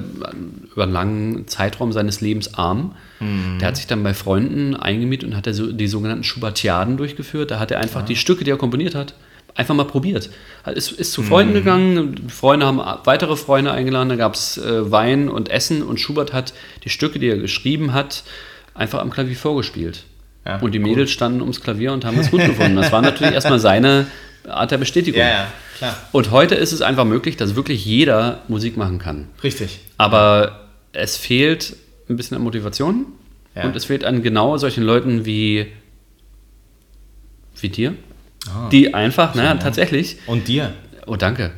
[0.72, 2.94] über einen langen Zeitraum seines Lebens arm.
[3.20, 3.58] Mhm.
[3.60, 7.50] Der hat sich dann bei Freunden eingemietet und hat so, die sogenannten Schubertiaden durchgeführt.
[7.50, 9.16] Da hat er einfach die Stücke, die er komponiert hat,
[9.56, 10.30] einfach mal probiert.
[10.64, 11.26] Er Ist, ist zu Mhm.
[11.26, 16.00] Freunden gegangen, Freunde haben weitere Freunde eingeladen, da gab es äh, Wein und Essen und
[16.00, 18.24] Schubert hat die Stücke, die er geschrieben hat,
[18.76, 20.04] einfach am Klavier vorgespielt.
[20.50, 22.76] Ja, und die Mädels standen ums Klavier und haben es gut gefunden.
[22.76, 24.08] Das war natürlich erstmal seine
[24.48, 25.20] Art der Bestätigung.
[25.20, 25.98] Ja, ja, klar.
[26.12, 29.28] Und heute ist es einfach möglich, dass wirklich jeder Musik machen kann.
[29.44, 29.80] Richtig.
[29.98, 31.76] Aber es fehlt
[32.10, 33.06] ein bisschen an Motivation
[33.56, 33.64] Ja.
[33.66, 35.68] und es fehlt an genau solchen Leuten wie,
[37.62, 37.94] wie dir,
[38.48, 38.70] Ah.
[38.72, 40.74] die einfach, naja, tatsächlich, Und dir?
[41.06, 41.52] oh danke,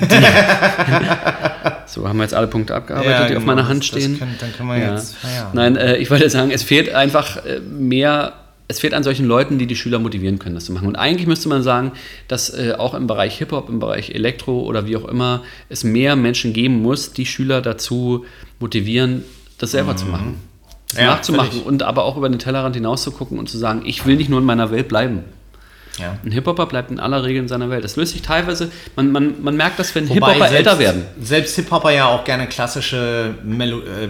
[1.86, 4.18] so haben wir jetzt alle Punkte abgearbeitet, Ja, die auf genau, meiner Hand stehen.
[4.18, 4.94] können- dann können wir ja.
[4.94, 5.48] jetzt feiern.
[5.52, 8.32] Nein, äh, ich wollte sagen, es fehlt einfach äh, mehr,
[8.68, 10.86] es fehlt an solchen Leuten, die die Schüler motivieren können, das zu machen.
[10.88, 11.92] Und eigentlich müsste man sagen,
[12.28, 16.16] dass äh, auch im Bereich Hip-Hop, im Bereich Elektro oder wie auch immer, es mehr
[16.16, 18.24] Menschen geben muss, die Schüler dazu
[18.60, 19.24] motivieren,
[19.58, 20.34] das selber zu machen.
[20.34, 20.40] Das
[20.98, 21.04] Mhm.
[21.04, 24.06] Ja, nachzumachen und aber auch über den Tellerrand hinaus zu gucken und zu sagen, ich
[24.06, 25.20] will nicht nur in meiner Welt bleiben.
[25.98, 26.18] Ja.
[26.24, 27.84] Ein Hip-Hopper bleibt in aller Regel in seiner Welt.
[27.84, 31.04] Das löst sich teilweise, man, man, man merkt das, wenn Hip-Hopper älter werden.
[31.20, 34.08] Selbst Hip-Hopper ja auch gerne klassische Melo äh,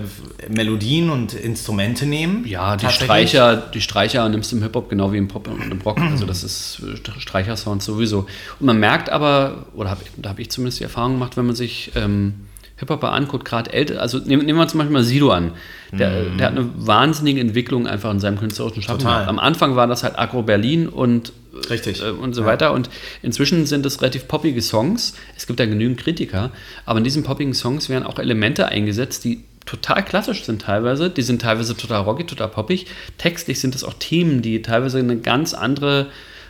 [0.48, 2.46] Melodien und Instrumente nehmen.
[2.46, 2.88] Ja, die.
[2.88, 6.00] Streicher, die Streicher nimmst du im Hip-Hop genau wie im Pop und im Rock.
[6.00, 8.26] Also das ist äh, Streichersound sowieso.
[8.58, 11.54] Und man merkt aber, oder hab, da habe ich zumindest die Erfahrung gemacht, wenn man
[11.54, 15.52] sich ähm, Hip-Hopper anguckt, gerade älter, also nehmen, nehmen wir zum Beispiel mal Sido an.
[15.92, 19.06] Der, der hat eine wahnsinnige Entwicklung einfach in seinem künstlerischen Schaffen.
[19.06, 21.32] Am Anfang war das halt Agro Berlin und
[21.68, 22.00] Richtig.
[22.02, 22.72] äh, und so weiter.
[22.72, 22.88] Und
[23.22, 25.14] inzwischen sind es relativ poppige Songs.
[25.36, 26.50] Es gibt da genügend Kritiker,
[26.86, 31.10] aber in diesen poppigen Songs werden auch Elemente eingesetzt, die total klassisch sind teilweise.
[31.10, 32.86] Die sind teilweise total rockig, total poppig.
[33.18, 36.06] Textlich sind es auch Themen, die teilweise eine ganz andere,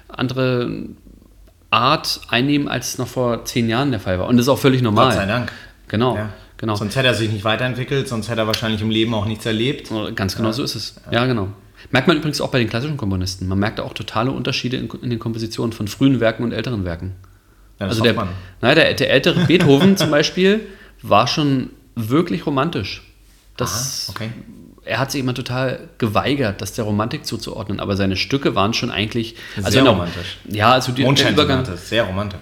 [0.08, 0.70] andere
[1.70, 4.26] Art einnehmen, als es noch vor zehn Jahren der Fall war.
[4.28, 5.06] Und das ist auch völlig normal.
[5.08, 5.52] Gott sei Dank.
[5.88, 6.32] Genau, Ja.
[6.56, 6.76] genau.
[6.76, 9.90] Sonst hätte er sich nicht weiterentwickelt, sonst hätte er wahrscheinlich im Leben auch nichts erlebt.
[10.14, 10.94] Ganz genau so ist es.
[11.10, 11.48] Ja, genau.
[11.90, 13.48] Merkt man übrigens auch bei den klassischen Komponisten.
[13.48, 17.14] Man merkt auch totale Unterschiede in, in den Kompositionen von frühen Werken und älteren Werken.
[17.78, 18.14] Ja, Also der,
[18.60, 20.60] nein, der, der ältere Beethoven zum Beispiel
[21.02, 23.02] war schon wirklich romantisch.
[23.56, 24.30] Das, Aha, okay.
[24.84, 28.90] Er hat sich immer total geweigert, das der Romantik zuzuordnen, aber seine Stücke waren schon
[28.90, 30.38] eigentlich also Sehr der- romantisch.
[30.48, 31.64] Ja, also die, der Übergang.
[31.76, 32.40] Sehr romantisch.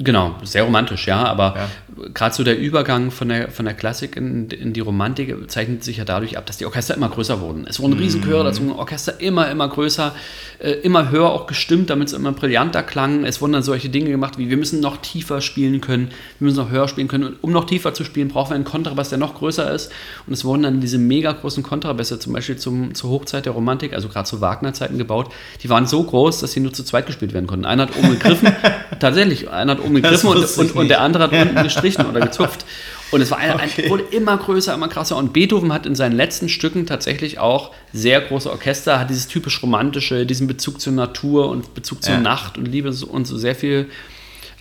[0.00, 1.68] Genau, sehr romantisch, ja, aber Ja.
[2.14, 5.96] gerade so der Übergang von der, von der Klassik in, in die Romantik zeichnet sich
[5.96, 7.66] ja dadurch ab, dass die Orchester immer größer wurden.
[7.68, 10.14] Es wurden Riesenchöre dazu, ein Orchester immer, immer größer,
[10.60, 13.24] äh, immer höher auch gestimmt, damit es immer brillanter klang.
[13.24, 16.58] Es wurden dann solche Dinge gemacht wie, wir müssen noch tiefer spielen können, wir müssen
[16.58, 17.24] noch höher spielen können.
[17.24, 19.90] Und um noch tiefer zu spielen, brauchen wir einen Kontrabass, der noch größer ist.
[20.28, 23.94] Und es wurden dann diese mega großen Kontrabässe, zum Beispiel zum, zur Hochzeit der Romantik,
[23.94, 25.32] also gerade zu Wagner-Zeiten gebaut,
[25.64, 27.64] die waren so groß, dass sie nur zu zweit gespielt werden konnten.
[27.64, 28.52] Einer hat oben gegriffen,
[29.00, 32.64] tatsächlich, einer hat oben gegriffen und, und, und der andere hat unten gestrichen oder gezupft.
[33.10, 33.84] Und es war ein, Okay.
[33.84, 35.16] ein, wurde immer größer, immer krasser.
[35.16, 39.62] Und Beethoven hat in seinen letzten Stücken tatsächlich auch sehr große Orchester, hat dieses typisch
[39.62, 42.20] romantische, diesen Bezug zur Natur und Bezug zur Ja.
[42.20, 43.88] Nacht und Liebe und so sehr viel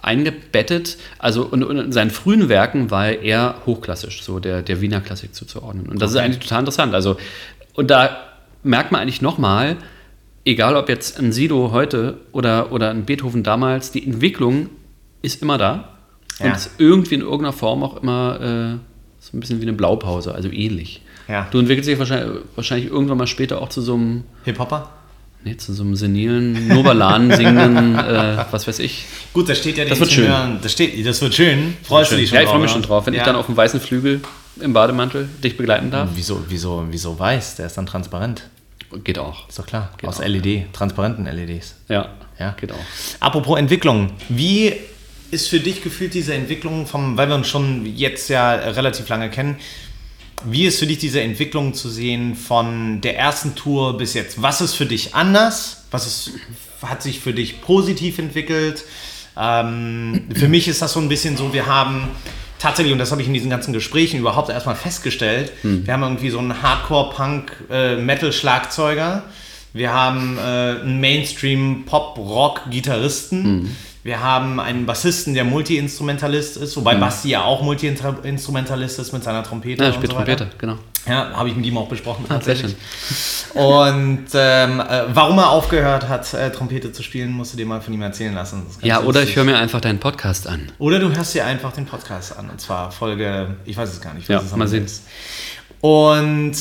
[0.01, 0.97] eingebettet.
[1.19, 5.01] Also und, und in seinen frühen Werken war er eher hochklassisch, so der, der Wiener
[5.01, 5.87] Klassik zuzuordnen.
[5.89, 6.93] Und das ist eigentlich total interessant.
[6.93, 7.17] Also,
[7.73, 8.17] und da
[8.63, 9.77] merkt man eigentlich nochmal,
[10.45, 14.69] egal ob jetzt ein Sido heute oder, oder ein Beethoven damals, die Entwicklung
[15.27, 15.89] ist immer da
[16.39, 16.53] und Ja.
[16.53, 18.77] ist irgendwie in irgendeiner Form auch immer äh,
[19.19, 21.01] so ein bisschen wie eine Blaupause, also ähnlich.
[21.27, 21.47] Ja.
[21.51, 24.89] Du entwickelst dich wahrscheinlich, wahrscheinlich irgendwann mal später auch zu so einem, Hip-Hopper?
[25.43, 29.05] nee, zu so einem senilen, Novalan singenden, äh, was weiß ich.
[29.33, 30.31] Gut, da steht ja Das wird schön.
[30.61, 31.75] Das, steht, das wird schön.
[31.83, 32.73] Freust du dich schon ja, ich freue mich oder?
[32.73, 33.19] schon drauf, wenn ja.
[33.21, 34.21] ich dann auf dem weißen Flügel
[34.59, 36.09] im Bademantel dich begleiten darf.
[36.15, 37.57] Wieso, wieso, wieso weiß?
[37.57, 38.43] Der ist dann transparent.
[39.03, 39.47] Geht auch.
[39.49, 39.91] Ist doch klar.
[39.97, 40.09] Genau.
[40.11, 41.75] Aus LED, transparenten LEDs.
[41.89, 42.09] Ja,
[42.39, 42.55] Ja.
[42.59, 42.77] geht auch.
[43.19, 44.73] Apropos Entwicklung, wie
[45.31, 49.29] ist für dich gefühlt diese Entwicklung vom, weil wir uns schon jetzt ja relativ lange
[49.29, 49.57] kennen,
[50.45, 54.39] wie ist für dich diese Entwicklung zu sehen von der ersten Tour bis jetzt?
[54.41, 55.85] Was ist für dich anders?
[55.91, 56.31] Was ist,
[56.81, 58.83] hat sich für dich positiv entwickelt?
[59.35, 62.09] Ähm, für mich ist das so ein bisschen so, wir haben
[62.59, 66.29] tatsächlich, und das habe ich in diesen ganzen Gesprächen überhaupt erstmal festgestellt, wir haben irgendwie
[66.29, 69.23] so einen Hardcore-Punk-Metal-Schlagzeuger,
[69.73, 73.75] wir haben äh, einen Mainstream-Pop-Rock-Gitarristen,
[74.07, 77.01] Wir haben einen Bassisten, der Multi-Instrumentalist ist, wobei mhm.
[77.01, 79.83] Basti ja auch Multi-Instrumentalist ist mit seiner Trompete.
[79.83, 80.77] Ja, spielt so Trompete, genau.
[81.05, 82.23] Ja, habe ich mit ihm auch besprochen.
[82.29, 82.73] Ah, sehr schön.
[83.53, 87.81] Und ähm, äh, warum er aufgehört hat, äh, Trompete zu spielen, musst du dir mal
[87.81, 88.65] von ihm erzählen lassen.
[88.81, 90.71] Ja, oder ich höre mir einfach deinen Podcast an.
[90.79, 92.49] Oder du hörst dir einfach den Podcast an.
[92.49, 94.29] Und zwar Folge, ich weiß es gar nicht.
[94.29, 94.87] Ja, mal sehen.
[95.81, 96.55] Und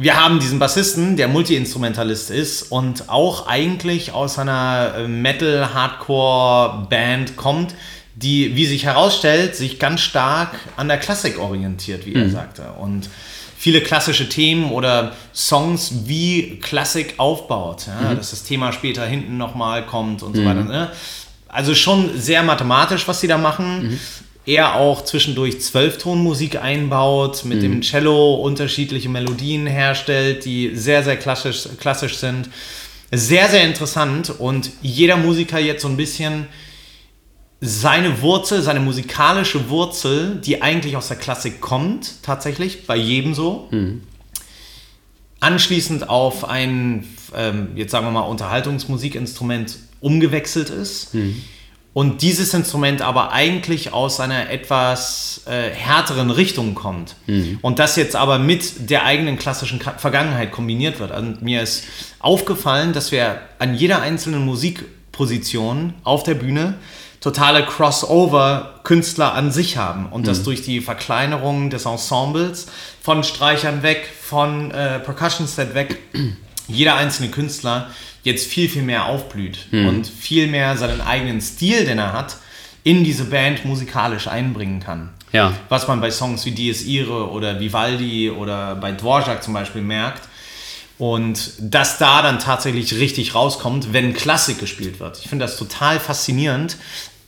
[0.00, 7.74] wir haben diesen Bassisten, der Multi-Instrumentalist ist und auch eigentlich aus einer äh, Metal-Hardcore-Band kommt,
[8.14, 12.22] die, wie sich herausstellt, sich ganz stark an der Klassik orientiert, wie mhm.
[12.22, 12.62] er sagte.
[12.78, 13.10] Und
[13.56, 18.18] viele klassische Themen oder Songs wie Klassik aufbaut, ja, mhm.
[18.18, 20.36] dass das Thema später hinten nochmal kommt und mhm.
[20.36, 20.62] so weiter.
[20.62, 20.92] Ne?
[21.48, 23.98] Also schon sehr mathematisch, was sie da machen.
[24.48, 27.80] Er auch zwischendurch Zwölftonmusik einbaut, mit dem mhm.
[27.82, 32.48] Cello unterschiedliche Melodien herstellt, die sehr, sehr klassisch, klassisch sind.
[33.12, 36.46] Sehr, sehr interessant und jeder Musiker jetzt so ein bisschen
[37.60, 43.68] seine Wurzel, seine musikalische Wurzel, die eigentlich aus der Klassik kommt, tatsächlich, bei jedem so,
[43.70, 44.00] mhm.
[45.40, 47.06] anschließend auf ein,
[47.36, 51.12] ähm, jetzt sagen wir mal, Unterhaltungsmusikinstrument umgewechselt ist.
[51.14, 51.42] Mhm.
[51.98, 57.16] Und dieses Instrument aber eigentlich aus einer etwas äh, härteren Richtung kommt.
[57.26, 57.58] Mhm.
[57.60, 61.10] Und das jetzt aber mit der eigenen klassischen Vergangenheit kombiniert wird.
[61.10, 61.82] Und mir ist
[62.20, 66.74] aufgefallen, dass wir an jeder einzelnen Musikposition auf der Bühne
[67.20, 70.26] totale Crossover-Künstler an sich haben und mhm.
[70.26, 72.68] das durch die Verkleinerung des Ensembles
[73.02, 75.98] von Streichern weg, von äh, Percussion Set weg,
[76.68, 77.90] jeder einzelne Künstler
[78.22, 79.88] jetzt viel, viel mehr aufblüht mhm.
[79.88, 82.36] und viel mehr seinen eigenen Stil, den er hat,
[82.84, 85.10] in diese Band musikalisch einbringen kann.
[85.32, 85.52] Ja.
[85.68, 90.28] Was man bei Songs wie Dies Irae oder Vivaldi oder bei Dvorak zum Beispiel merkt.
[90.98, 95.18] Und dass da dann tatsächlich richtig rauskommt, wenn Klassik gespielt wird.
[95.18, 96.76] Ich finde das total faszinierend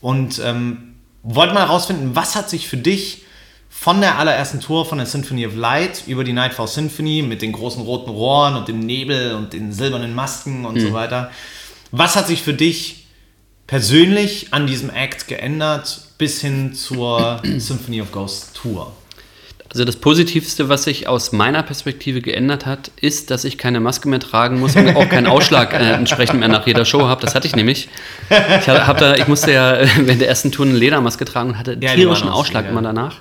[0.01, 3.23] und ähm, wollte mal herausfinden, was hat sich für dich
[3.81, 7.53] von der allerersten Tour von der Symphony of Light über die Nightfall Symphony mit den
[7.53, 10.81] großen roten Rohren und dem Nebel und den silbernen Masken und mhm.
[10.81, 11.31] so weiter,
[11.91, 13.07] was hat sich für dich
[13.67, 18.93] persönlich an diesem Act geändert bis hin zur Symphony of Ghosts Tour?
[19.73, 24.09] Also das Positivste, was sich aus meiner Perspektive geändert hat, ist, dass ich keine Maske
[24.09, 27.21] mehr tragen muss und auch keinen Ausschlag äh, entsprechend mehr nach jeder Show habe.
[27.21, 27.89] Das hatte ich nämlich.
[28.29, 31.59] Ich, hab, da, ich musste ja äh, während der ersten Tour eine Ledermaske tragen und
[31.59, 32.71] hatte ja, tierischen Ausschlag ja.
[32.73, 33.21] immer danach.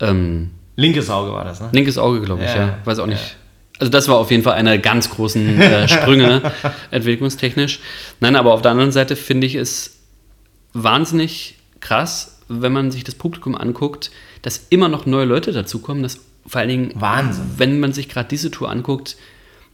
[0.00, 0.08] Ja.
[0.08, 1.68] Ähm, linkes Auge war das, ne?
[1.70, 2.78] Linkes Auge, glaube ich, ja.
[2.84, 3.36] Weiß auch nicht.
[3.78, 6.42] Also das war auf jeden Fall einer ganz großen äh, Sprünge
[6.90, 7.78] entwicklungstechnisch.
[8.18, 9.98] Nein, aber auf der anderen Seite finde ich es
[10.72, 14.10] wahnsinnig krass, wenn man sich das Publikum anguckt,
[14.46, 17.44] dass immer noch neue Leute dazukommen, dass vor allen Dingen, Wahnsinn.
[17.56, 19.16] wenn man sich gerade diese Tour anguckt,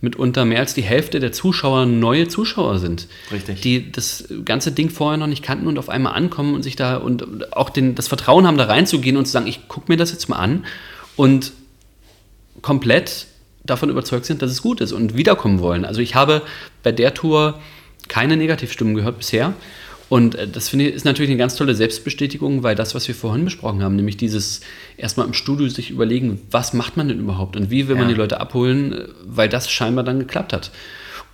[0.01, 3.07] mitunter mehr als die Hälfte der Zuschauer neue Zuschauer sind.
[3.31, 3.61] Richtig.
[3.61, 6.97] Die das ganze Ding vorher noch nicht kannten und auf einmal ankommen und sich da
[6.97, 10.11] und auch den, das Vertrauen haben, da reinzugehen und zu sagen, ich gucke mir das
[10.11, 10.65] jetzt mal an
[11.17, 11.53] und
[12.63, 13.27] komplett
[13.65, 15.85] davon überzeugt sind, dass es gut ist und wiederkommen wollen.
[15.85, 16.41] Also ich habe
[16.83, 17.61] bei der Tour
[18.09, 19.53] keine Negativstimmen gehört bisher.
[20.13, 23.15] Und äh, das finde ich ist natürlich eine ganz tolle Selbstbestätigung, weil das, was wir
[23.15, 24.61] vorhin besprochen haben, nämlich dieses
[24.99, 28.15] erstmal im Studio sich überlegen, was macht man denn überhaupt und wie will man die
[28.15, 30.71] Leute abholen, äh, weil das scheinbar dann geklappt hat.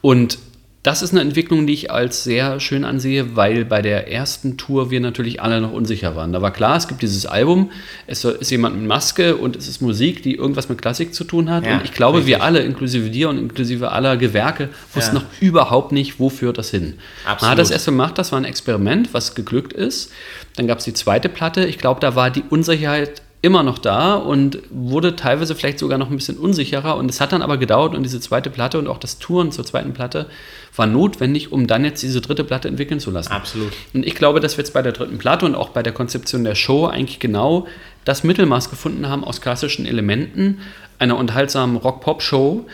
[0.00, 0.38] Und
[0.84, 4.90] das ist eine Entwicklung, die ich als sehr schön ansehe, weil bei der ersten Tour
[4.90, 6.32] wir natürlich alle noch unsicher waren.
[6.32, 7.72] Da war klar, es gibt dieses Album,
[8.06, 11.50] es ist jemand mit Maske und es ist Musik, die irgendwas mit Klassik zu tun
[11.50, 11.66] hat.
[11.66, 12.36] Ja, und ich glaube, richtig.
[12.36, 15.22] wir alle, inklusive dir und inklusive aller Gewerke, wussten ja.
[15.22, 16.94] noch überhaupt nicht, wo führt das hin.
[17.24, 17.42] Absolut.
[17.42, 20.12] Man hat das erst gemacht, das war ein Experiment, was geglückt ist.
[20.54, 21.64] Dann gab es die zweite Platte.
[21.66, 26.10] Ich glaube, da war die Unsicherheit immer noch da und wurde teilweise vielleicht sogar noch
[26.10, 26.96] ein bisschen unsicherer.
[26.96, 29.64] Und es hat dann aber gedauert und diese zweite Platte und auch das Touren zur
[29.64, 30.26] zweiten Platte
[30.74, 33.30] war notwendig, um dann jetzt diese dritte Platte entwickeln zu lassen.
[33.30, 33.72] Absolut.
[33.94, 36.42] Und ich glaube, dass wir jetzt bei der dritten Platte und auch bei der Konzeption
[36.42, 37.66] der Show eigentlich genau
[38.04, 40.58] das Mittelmaß gefunden haben aus klassischen Elementen,
[40.98, 42.66] einer unterhaltsamen Rock-Pop-Show,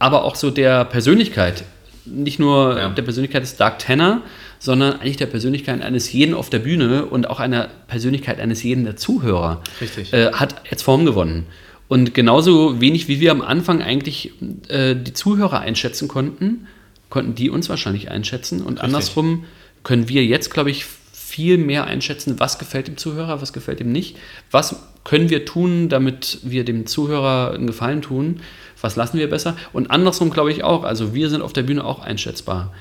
[0.00, 1.64] aber auch so der Persönlichkeit.
[2.04, 2.88] Nicht nur ja.
[2.88, 4.22] der Persönlichkeit des Dark Tenor,
[4.58, 8.84] sondern eigentlich der Persönlichkeit eines jeden auf der Bühne und auch einer Persönlichkeit eines jeden
[8.84, 9.62] der Zuhörer.
[9.80, 10.12] Richtig.
[10.12, 11.46] Äh, hat jetzt Form gewonnen.
[11.88, 14.32] Und genauso wenig wie wir am Anfang eigentlich
[14.68, 16.66] äh, die Zuhörer einschätzen konnten,
[17.10, 18.60] konnten die uns wahrscheinlich einschätzen.
[18.60, 18.84] Und Richtig.
[18.84, 19.44] andersrum
[19.82, 23.90] können wir jetzt, glaube ich, viel mehr einschätzen, was gefällt dem Zuhörer, was gefällt ihm
[23.90, 24.16] nicht,
[24.52, 28.40] was können wir tun, damit wir dem Zuhörer einen Gefallen tun,
[28.80, 29.56] was lassen wir besser.
[29.72, 32.72] Und andersrum glaube ich auch, also wir sind auf der Bühne auch einschätzbar.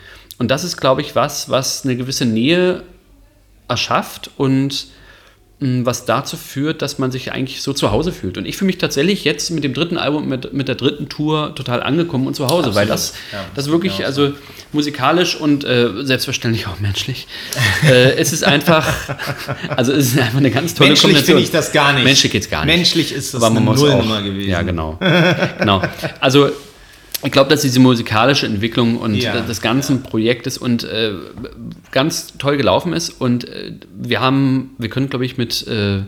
[0.44, 2.84] Und das ist, glaube ich, was, was eine gewisse Nähe
[3.70, 4.88] erschafft und
[5.62, 8.38] was dazu führt, dass man sich eigentlich so zu Hause fühlt.
[8.38, 11.56] Und ich fühle mich tatsächlich jetzt mit dem dritten Album, mit, mit der dritten Tour
[11.56, 12.76] total angekommen und zu Hause, Absolut.
[12.76, 14.34] weil das, ja, das wirklich, also
[14.74, 17.26] musikalisch und äh, selbstverständlich auch menschlich,
[17.86, 18.86] äh, es ist einfach,
[19.70, 21.12] also es ist einfach eine ganz tolle menschlich Kombination.
[21.14, 22.04] Menschlich finde ich das gar nicht.
[22.04, 22.76] Menschlich geht es gar nicht.
[22.76, 24.50] Menschlich ist das Aber eine Nullnummer gewesen.
[24.50, 25.00] Ja, genau.
[25.58, 25.82] genau.
[26.20, 26.52] Also
[27.24, 30.10] ich glaube, dass diese musikalische Entwicklung und ja, des ganzen ja.
[30.10, 31.14] Projektes und äh,
[31.92, 33.10] ganz toll gelaufen ist.
[33.10, 36.02] Und äh, wir haben, wir können, glaube ich, mit, äh,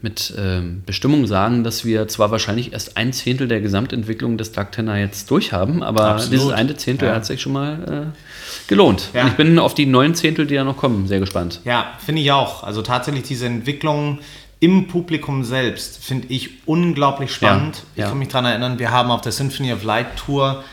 [0.00, 4.72] mit ähm, Bestimmung sagen, dass wir zwar wahrscheinlich erst ein Zehntel der Gesamtentwicklung des Dark
[4.72, 6.32] Tenor jetzt durch haben, aber Absolut.
[6.32, 7.14] dieses eine Zehntel ja.
[7.16, 9.10] hat sich schon mal äh, gelohnt.
[9.12, 11.60] Ich bin auf die neun Zehntel, die da noch kommen, sehr gespannt.
[11.64, 12.62] Ja, finde ich auch.
[12.62, 14.20] Also tatsächlich diese Entwicklung
[14.60, 17.76] im Publikum selbst finde ich unglaublich spannend.
[17.76, 18.08] Ja, ich ja.
[18.08, 20.64] kann mich daran erinnern, wir haben auf der Symphony of Light Tour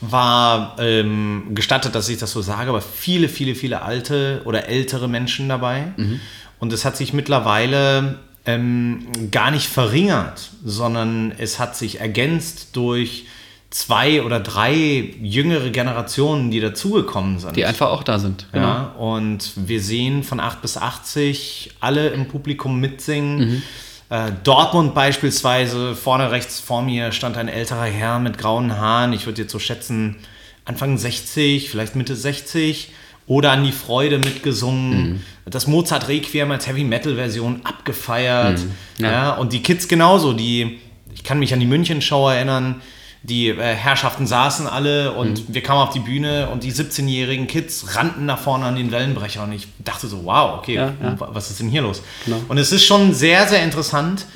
[0.00, 5.08] war ähm, gestattet, dass ich das so sage, aber viele, viele, viele alte oder ältere
[5.08, 5.92] Menschen dabei.
[5.96, 6.20] Mhm.
[6.60, 13.26] Und es hat sich mittlerweile ähm, gar nicht verringert, sondern es hat sich ergänzt durch
[13.70, 17.56] zwei oder drei jüngere Generationen, die dazugekommen sind.
[17.56, 18.46] Die einfach auch da sind.
[18.52, 18.66] Genau.
[18.66, 23.38] Ja, und wir sehen von 8 bis 80 alle im Publikum mitsingen.
[23.38, 23.62] Mhm.
[24.10, 29.12] Äh, Dortmund beispielsweise, vorne rechts vor mir stand ein älterer Herr mit grauen Haaren.
[29.12, 30.16] Ich würde jetzt so schätzen,
[30.64, 32.92] Anfang 60, vielleicht Mitte 60.
[33.26, 35.10] Oder an die Freude mitgesungen.
[35.10, 35.20] Mhm.
[35.44, 38.60] Das Mozart Requiem als Heavy Metal Version abgefeiert.
[38.60, 39.04] Mhm.
[39.04, 39.12] Ja.
[39.12, 39.30] ja.
[39.34, 40.32] und die Kids genauso.
[40.32, 40.80] Die,
[41.14, 42.80] ich kann mich an die München-Show erinnern
[43.28, 45.54] die äh, Herrschaften saßen alle und mhm.
[45.54, 49.44] wir kamen auf die Bühne und die 17-jährigen Kids rannten nach vorne an den Wellenbrecher
[49.44, 51.16] und ich dachte so, wow, okay, ja, ja.
[51.18, 52.02] was ist denn hier los?
[52.24, 52.40] Genau.
[52.48, 54.26] Und es ist schon sehr, sehr interessant,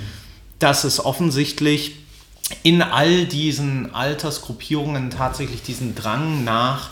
[0.59, 1.97] dass es offensichtlich
[2.63, 6.91] in all diesen Altersgruppierungen tatsächlich diesen Drang nach,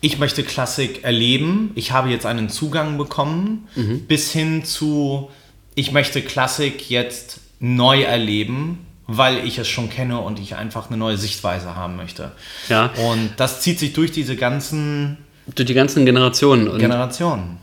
[0.00, 4.00] ich möchte Klassik erleben, ich habe jetzt einen Zugang bekommen, mhm.
[4.06, 5.30] bis hin zu,
[5.74, 10.96] ich möchte Klassik jetzt neu erleben weil ich es schon kenne und ich einfach eine
[10.96, 12.32] neue Sichtweise haben möchte.
[12.68, 12.90] Ja.
[13.10, 15.18] Und das zieht sich durch diese ganzen.
[15.54, 16.68] Durch die ganzen Generationen.
[16.68, 17.58] Und Generationen.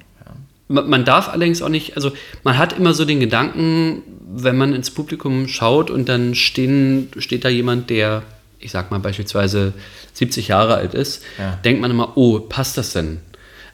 [0.70, 0.82] Ja.
[0.82, 2.12] Man darf allerdings auch nicht, also
[2.44, 4.04] man hat immer so den Gedanken,
[4.36, 8.24] wenn man ins Publikum schaut und dann stehen, steht da jemand, der,
[8.60, 9.74] ich sag mal beispielsweise
[10.14, 11.60] 70 Jahre alt ist, ja.
[11.66, 13.20] denkt man immer, oh, passt das denn?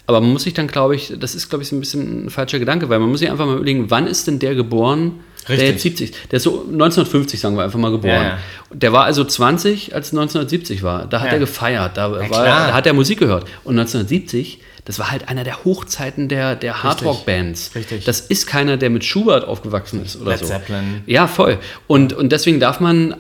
[0.10, 2.30] Aber man muss sich dann, glaube ich, das ist, glaube ich, so ein bisschen ein
[2.32, 5.58] falscher Gedanke, weil man muss sich einfach mal überlegen, wann ist denn der geboren, Richtig.
[5.60, 8.16] der jetzt 70 Der ist so 1950, sagen wir einfach mal, geboren.
[8.16, 8.38] Ja, ja.
[8.74, 11.06] Der war also 20, als 1970 war.
[11.06, 11.34] Da hat ja.
[11.34, 13.44] er gefeiert, da, war, da hat er Musik gehört.
[13.64, 14.58] Und 1970
[14.90, 17.76] das war halt einer der Hochzeiten der, der Hardrock-Bands.
[17.76, 18.06] Richtig.
[18.06, 20.48] Das ist keiner, der mit Schubert aufgewachsen ist oder Led so.
[20.48, 21.04] Zeppelin.
[21.06, 21.60] Ja, voll.
[21.86, 23.14] Und, und deswegen darf man,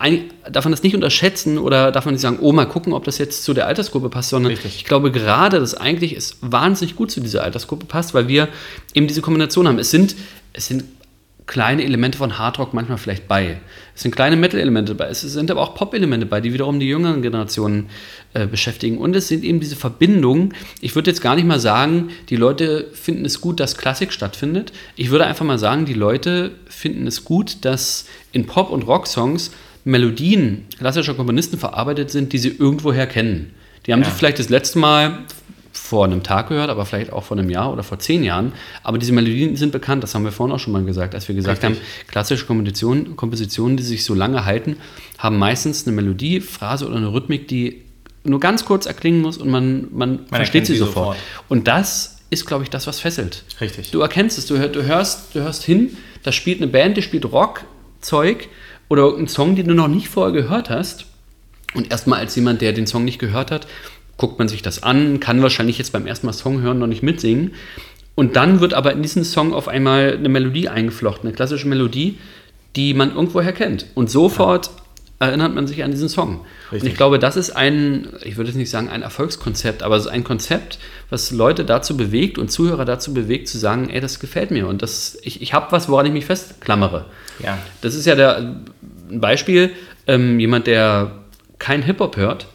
[0.49, 3.19] darf man das nicht unterschätzen oder darf man nicht sagen, oh, mal gucken, ob das
[3.19, 4.77] jetzt zu der Altersgruppe passt, sondern Richtig.
[4.77, 8.47] ich glaube gerade, dass eigentlich es wahnsinnig gut zu dieser Altersgruppe passt, weil wir
[8.95, 9.77] eben diese Kombination haben.
[9.77, 10.15] Es sind,
[10.53, 10.86] es sind
[11.45, 13.58] kleine Elemente von Hardrock manchmal vielleicht bei.
[13.99, 15.07] Es sind kleine Metal-Elemente bei.
[15.07, 17.89] Es sind aber auch Pop-Elemente bei, die wiederum die jüngeren Generationen
[18.33, 18.97] äh, beschäftigen.
[18.97, 20.53] Und es sind eben diese Verbindungen.
[20.79, 24.71] Ich würde jetzt gar nicht mal sagen, die Leute finden es gut, dass Klassik stattfindet.
[24.95, 29.51] Ich würde einfach mal sagen, die Leute finden es gut, dass in Pop- und Rock-Songs
[29.83, 33.51] Melodien klassischer Komponisten verarbeitet sind, die sie irgendwoher kennen.
[33.85, 34.05] Die haben ja.
[34.05, 35.25] sie vielleicht das letzte Mal
[35.71, 38.53] vor einem Tag gehört, aber vielleicht auch vor einem Jahr oder vor zehn Jahren.
[38.84, 41.36] Aber diese Melodien sind bekannt, das haben wir vorhin auch schon mal gesagt, als wir
[41.36, 41.79] gesagt Richtig.
[41.79, 44.77] haben, klassische Kompositionen, Kompositionen, die sich so lange halten,
[45.17, 47.84] haben meistens eine Melodie, Phrase oder eine Rhythmik, die
[48.23, 51.17] nur ganz kurz erklingen muss und man, man, man versteht sie sofort.
[51.17, 51.17] sofort.
[51.47, 53.43] Und das ist, glaube ich, das, was fesselt.
[53.62, 53.91] Richtig.
[53.91, 57.32] Du erkennst es, du, du, hörst, du hörst hin, da spielt eine Band, die spielt
[57.32, 58.49] Rock-Zeug
[58.88, 61.05] oder irgendeinen Song, den du noch nicht vorher gehört hast.
[61.73, 63.67] Und erstmal als jemand, der den Song nicht gehört hat,
[64.19, 67.01] guckt man sich das an, kann wahrscheinlich jetzt beim ersten Mal Song hören noch nicht
[67.01, 67.55] mitsingen.
[68.13, 72.17] Und dann wird aber in diesen Song auf einmal eine Melodie eingeflochten, eine klassische Melodie,
[72.75, 73.86] die man irgendwoher kennt.
[73.95, 74.67] Und sofort
[75.21, 75.27] ja.
[75.27, 76.45] erinnert man sich an diesen Song.
[76.65, 76.82] Richtig.
[76.82, 80.05] Und ich glaube, das ist ein, ich würde jetzt nicht sagen ein Erfolgskonzept, aber es
[80.05, 80.79] ist ein Konzept,
[81.10, 84.82] was Leute dazu bewegt und Zuhörer dazu bewegt, zu sagen, ey, das gefällt mir und
[84.82, 87.05] das, ich, ich habe was, woran ich mich festklammere.
[87.41, 87.58] Ja.
[87.82, 88.38] Das ist ja der,
[89.10, 89.71] ein Beispiel,
[90.08, 91.12] ähm, jemand, der
[91.58, 92.47] kein Hip-Hop hört,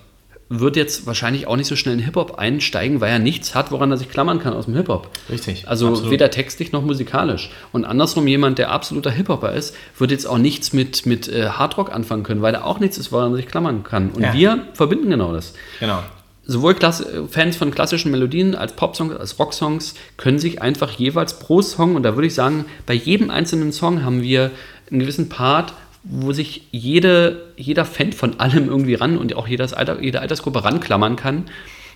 [0.49, 3.91] wird jetzt wahrscheinlich auch nicht so schnell in Hip-Hop einsteigen, weil er nichts hat, woran
[3.91, 5.09] er sich klammern kann aus dem Hip-Hop.
[5.31, 5.69] Richtig.
[5.69, 6.11] Also absolut.
[6.11, 7.51] weder textlich noch musikalisch.
[7.73, 11.93] Und andersrum, jemand, der absoluter Hip-Hopper ist, wird jetzt auch nichts mit, mit äh, Hardrock
[11.93, 14.11] anfangen können, weil er auch nichts ist, woran er sich klammern kann.
[14.11, 14.33] Und ja.
[14.35, 15.55] wir verbinden genau das.
[15.81, 16.01] Genau.
[16.47, 21.63] Sowohl Klasse, Fans von klassischen Melodien als Popsongs, als Rocksongs können sich einfach jeweils pro
[21.63, 24.51] Song, und da würde ich sagen, bei jedem einzelnen Song haben wir
[24.91, 25.73] einen gewissen Part,
[26.05, 30.63] wo sich jede, jeder Fan von allem irgendwie ran und auch jedes Alter, jede Altersgruppe
[30.63, 31.47] ranklammern kann,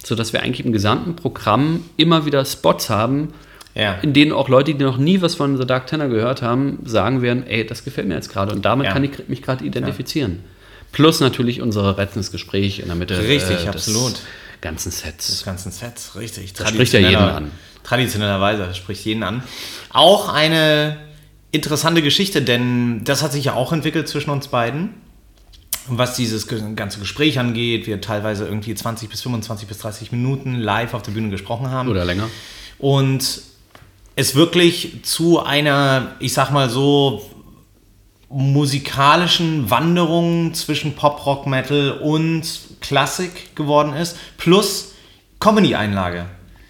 [0.05, 3.35] sodass wir eigentlich im gesamten Programm immer wieder Spots haben,
[3.75, 3.99] ja.
[4.01, 7.21] in denen auch Leute, die noch nie was von The Dark Tenor gehört haben, sagen
[7.21, 8.93] werden, ey, das gefällt mir jetzt gerade und damit ja.
[8.93, 10.43] kann ich mich gerade identifizieren.
[10.91, 14.15] Plus natürlich unsere Rettungsgespräch in der Mitte richtig, äh, absolut.
[14.63, 15.27] ganzen Sets.
[15.29, 16.55] Des ganzen Sets, richtig.
[16.55, 17.51] Das spricht ja jeden an.
[17.85, 19.43] Traditionellerweise spricht jeden an.
[19.91, 20.97] Auch eine
[21.51, 24.95] interessante Geschichte, denn das hat sich ja auch entwickelt zwischen uns beiden
[25.89, 30.95] was dieses ganze Gespräch angeht, wir teilweise irgendwie 20 bis 25 bis 30 Minuten live
[30.95, 31.89] auf der Bühne gesprochen haben.
[31.89, 32.29] Oder länger.
[32.79, 33.43] Und
[34.17, 37.29] es wirklich zu einer, ich sag mal so,
[38.29, 42.43] musikalischen Wanderung zwischen Pop, Rock, Metal und
[42.81, 44.93] Klassik geworden ist, plus
[45.41, 46.27] Comedy-Einlage.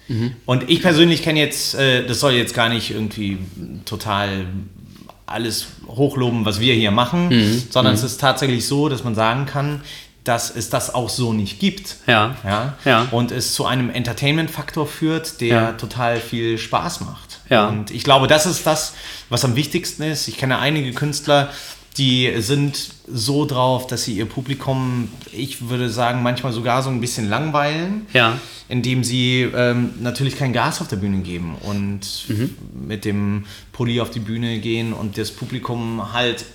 [0.09, 0.33] Mhm.
[0.45, 3.37] Und ich persönlich kenne jetzt, äh, das soll jetzt gar nicht irgendwie
[3.85, 4.47] total
[5.25, 7.63] alles hochloben, was wir hier machen, mhm.
[7.69, 7.99] sondern mhm.
[7.99, 9.81] es ist tatsächlich so, dass man sagen kann,
[10.23, 11.97] dass es das auch so nicht gibt.
[12.05, 12.35] Ja.
[12.43, 12.73] ja?
[12.85, 13.07] ja.
[13.11, 15.71] Und es zu einem Entertainment-Faktor führt, der ja.
[15.73, 17.39] total viel Spaß macht.
[17.49, 17.67] Ja.
[17.67, 18.93] Und ich glaube, das ist das,
[19.29, 20.27] was am wichtigsten ist.
[20.27, 21.49] Ich kenne einige Künstler,
[21.97, 27.01] die sind so drauf, dass sie ihr Publikum, ich würde sagen, manchmal sogar so ein
[27.01, 28.05] bisschen langweilen.
[28.13, 28.37] Ja.
[28.67, 32.55] Indem sie ähm, natürlich kein Gas auf der Bühne geben und mhm.
[32.87, 36.45] mit dem Pulli auf die Bühne gehen und das Publikum halt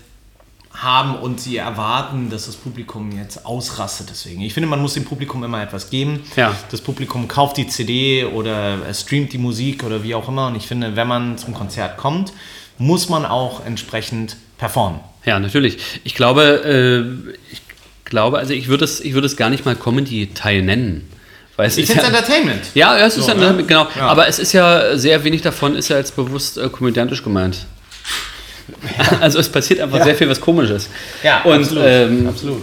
[0.75, 4.09] haben und sie erwarten, dass das Publikum jetzt ausrastet.
[4.11, 6.21] Deswegen, ich finde, man muss dem Publikum immer etwas geben.
[6.37, 6.55] Ja.
[6.71, 10.49] Das Publikum kauft die CD oder streamt die Musik oder wie auch immer.
[10.49, 12.33] Und ich finde, wenn man zum Konzert kommt,
[12.79, 15.01] muss man auch entsprechend performen.
[15.25, 15.79] Ja, natürlich.
[16.05, 17.63] Ich glaube, äh, ich
[18.05, 21.09] glaube, also ich würde es, ich würde es gar nicht mal Comedy-Teil nennen.
[21.57, 22.61] Weil es ich finde ja, Entertainment.
[22.75, 23.67] Ja, es ist so, Entertainment, ne?
[23.67, 23.89] genau.
[23.97, 24.09] Ja.
[24.09, 27.59] Aber es ist ja sehr wenig davon, ist ja jetzt bewusst äh, komödiantisch gemeint.
[27.59, 29.19] Ja.
[29.21, 30.05] Also es passiert einfach ja.
[30.05, 30.89] sehr viel, was komisch ist.
[31.23, 31.85] Ja, und, absolut.
[31.87, 32.63] Ähm, absolut.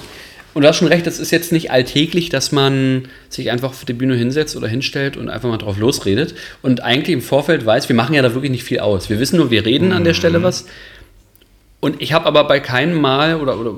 [0.53, 3.85] Und du hast schon recht, es ist jetzt nicht alltäglich, dass man sich einfach auf
[3.85, 7.87] die Bühne hinsetzt oder hinstellt und einfach mal drauf losredet und eigentlich im Vorfeld weiß,
[7.87, 9.09] wir machen ja da wirklich nicht viel aus.
[9.09, 9.93] Wir wissen nur, wir reden mhm.
[9.93, 10.43] an der Stelle mhm.
[10.43, 10.65] was.
[11.81, 13.73] Und ich habe aber bei keinem Mal oder, oder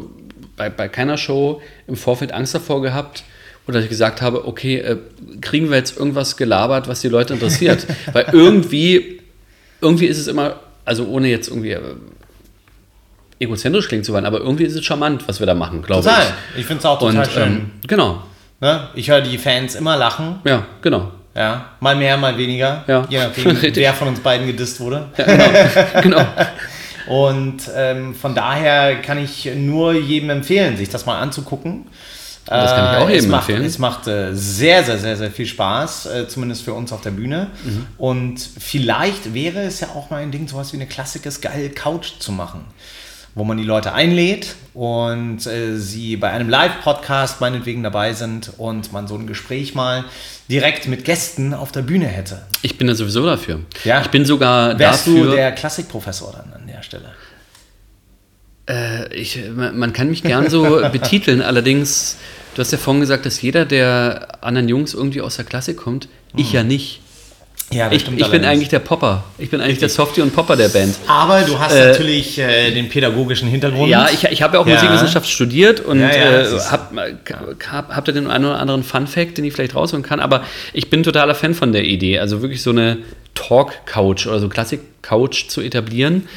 [0.56, 3.24] bei, bei keiner Show im Vorfeld Angst davor gehabt,
[3.68, 4.98] oder ich gesagt habe, okay, äh,
[5.40, 7.88] kriegen wir jetzt irgendwas gelabert, was die Leute interessiert?
[8.14, 9.22] Weil irgendwie,
[9.82, 11.82] irgendwie ist es immer, also ohne jetzt irgendwie äh,
[13.40, 16.14] egozentrisch klingen zu wollen, aber irgendwie ist es charmant, was wir da machen, glaube ich.
[16.14, 16.34] Total.
[16.58, 17.44] Ich finde es auch total Und, schön.
[17.44, 18.24] Ähm, genau.
[18.60, 18.90] Ne?
[18.96, 20.40] Ich höre die Fans immer lachen.
[20.44, 21.12] Ja, genau.
[21.36, 22.84] Ja, mal mehr, mal weniger.
[22.88, 23.06] Ja.
[23.10, 25.06] Je nachdem, wer von uns beiden gedisst wurde.
[25.18, 25.46] Ja, genau.
[26.02, 26.26] genau.
[27.08, 31.88] Und ähm, von daher kann ich nur jedem empfehlen, sich das mal anzugucken.
[32.46, 33.66] Das kann ich auch äh, jedem macht, empfehlen.
[33.66, 37.12] Es macht äh, sehr, sehr, sehr, sehr viel Spaß, äh, zumindest für uns auf der
[37.12, 37.48] Bühne.
[37.64, 37.88] Mhm.
[37.98, 42.20] Und vielleicht wäre es ja auch mal ein Ding, sowas wie eine klassisches geile Couch
[42.20, 42.66] zu machen
[43.36, 48.94] wo man die Leute einlädt und äh, sie bei einem Live-Podcast meinetwegen dabei sind und
[48.94, 50.06] man so ein Gespräch mal
[50.50, 52.44] direkt mit Gästen auf der Bühne hätte.
[52.62, 53.62] Ich bin da sowieso dafür.
[53.84, 54.02] Ja.
[54.02, 55.26] Ich bin sogar Wärst dafür.
[55.26, 57.12] du der Klassikprofessor dann der Stelle?
[58.70, 62.18] Äh, ich, man kann mich gern so betiteln, allerdings,
[62.56, 66.08] du hast ja vorhin gesagt, dass jeder der anderen Jungs irgendwie aus der Klassik kommt.
[66.36, 66.56] Ich hm.
[66.56, 67.00] ja nicht.
[67.72, 69.24] Ja, ich, ich bin eigentlich der Popper.
[69.40, 70.96] Ich bin eigentlich der Softie und Popper der Band.
[71.08, 73.90] Aber du hast äh, natürlich äh, den pädagogischen Hintergrund.
[73.90, 74.76] Ja, ich, ich habe ja auch ja.
[74.76, 77.18] Musikwissenschaft studiert und ja, ja, äh, habe
[77.72, 80.20] hab, hab da den einen oder anderen Fun-Fact, den ich vielleicht rausholen kann.
[80.20, 82.20] Aber ich bin totaler Fan von der Idee.
[82.20, 83.00] Also wirklich so eine
[83.34, 86.28] Talk-Couch oder so Klassik-Couch zu etablieren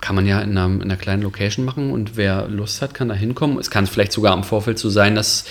[0.00, 3.08] kann man ja in einer, in einer, kleinen Location machen und wer Lust hat, kann
[3.08, 3.58] da hinkommen.
[3.58, 5.44] Es kann vielleicht sogar im Vorfeld so sein, dass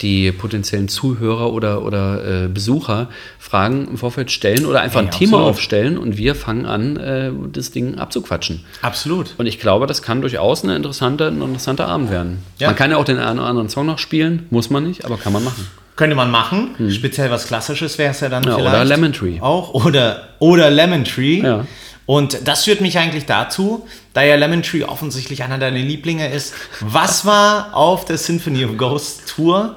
[0.00, 3.08] die potenziellen Zuhörer oder, oder äh, Besucher
[3.40, 7.32] Fragen im Vorfeld stellen oder einfach hey, ein Thema aufstellen und wir fangen an, äh,
[7.52, 8.64] das Ding abzuquatschen.
[8.82, 9.34] Absolut.
[9.36, 12.38] Und ich glaube, das kann durchaus eine interessante, ein interessanter Abend werden.
[12.58, 12.68] Ja.
[12.68, 15.16] Man kann ja auch den einen oder anderen Song noch spielen, muss man nicht, aber
[15.16, 15.66] kann man machen.
[15.96, 16.70] Könnte man machen.
[16.76, 16.92] Hm.
[16.92, 18.68] Speziell was Klassisches wäre es ja dann ja, vielleicht.
[18.72, 19.40] Oder Lemon Tree.
[19.40, 19.74] Auch.
[19.74, 21.40] Oder, oder Lemon Tree.
[21.40, 21.66] Ja.
[22.08, 26.54] Und das führt mich eigentlich dazu, da ja Lemon Tree offensichtlich einer deiner Lieblinge ist,
[26.80, 29.76] was war auf der Symphony of Ghosts Tour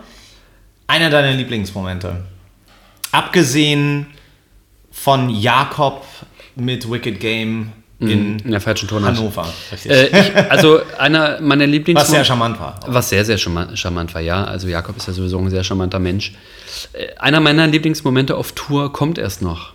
[0.87, 2.23] einer deiner Lieblingsmomente?
[3.11, 4.07] Abgesehen
[4.93, 6.05] von Jakob
[6.55, 9.17] mit Wicked Game mhm, in, in der falschen Tonart.
[9.17, 9.53] Hannover.
[9.83, 11.99] Äh, ich, also einer meiner Lieblingsmomente.
[11.99, 12.79] Was sehr charmant war.
[12.87, 14.45] Was sehr, sehr charmant, war, ja.
[14.45, 16.31] Also Jakob ist ja sowieso ein sehr charmanter Mensch.
[16.93, 19.73] Äh, einer meiner Lieblingsmomente auf Tour kommt erst noch.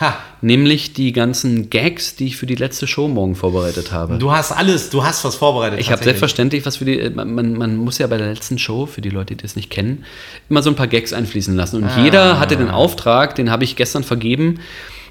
[0.00, 0.16] Ha.
[0.40, 4.16] Nämlich die ganzen Gags, die ich für die letzte Show morgen vorbereitet habe.
[4.16, 5.78] Du hast alles, du hast was vorbereitet.
[5.78, 7.10] Ich habe selbstverständlich was für die.
[7.10, 10.06] Man, man, muss ja bei der letzten Show, für die Leute, die das nicht kennen,
[10.48, 11.82] immer so ein paar Gags einfließen lassen.
[11.82, 12.02] Und ah.
[12.02, 14.60] jeder hatte den Auftrag, den habe ich gestern vergeben.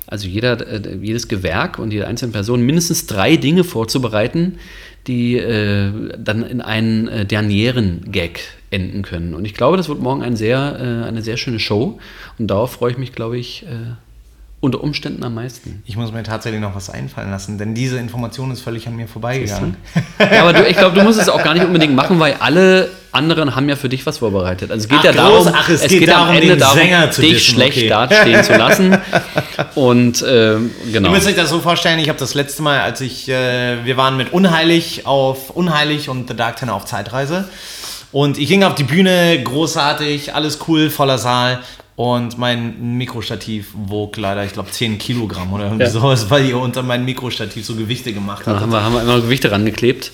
[0.08, 4.58] Also jeder, äh, jedes Gewerk und jede einzelne Person mindestens drei Dinge vorzubereiten,
[5.06, 8.40] die äh, dann in einen äh, Dernieren-Gag
[8.72, 9.36] enden können.
[9.36, 12.00] Und ich glaube, das wird morgen ein sehr, äh, eine sehr schöne Show.
[12.40, 13.94] Und darauf freue ich mich, glaube ich, äh,
[14.62, 15.84] unter Umständen am meisten?
[15.86, 19.08] Ich muss mir tatsächlich noch was einfallen lassen, denn diese Information ist völlig an mir
[19.08, 19.78] vorbeigegangen.
[20.20, 22.90] Ja, aber du, ich glaube, du musst es auch gar nicht unbedingt machen, weil alle
[23.12, 24.70] anderen haben ja für dich was vorbereitet.
[24.70, 25.46] Also es geht Ach, ja groß.
[25.46, 27.90] darum, Ach, es geht darum, am Ende darum, dich dissen, schlecht okay.
[27.90, 28.98] dastehen zu lassen.
[29.76, 31.10] Und ähm, genau.
[31.10, 33.98] Ihr müsst euch das so vorstellen, ich habe das letzte Mal, als ich, äh, wir
[33.98, 37.48] waren mit Unheilig auf Unheilig und The Dark Tenor auf Zeitreise.
[38.12, 41.60] Und ich ging auf die Bühne, großartig, alles cool, voller Saal.
[42.00, 45.90] Und mein Mikrostativ wog leider, ich glaube, 10 Kilogramm oder irgendwie Ja.
[45.90, 48.62] sowas, weil ihr unter mein Mikrostativ so Gewichte gemacht habt.
[48.62, 50.14] haben wir, haben wir immer Gewichte rangeklebt.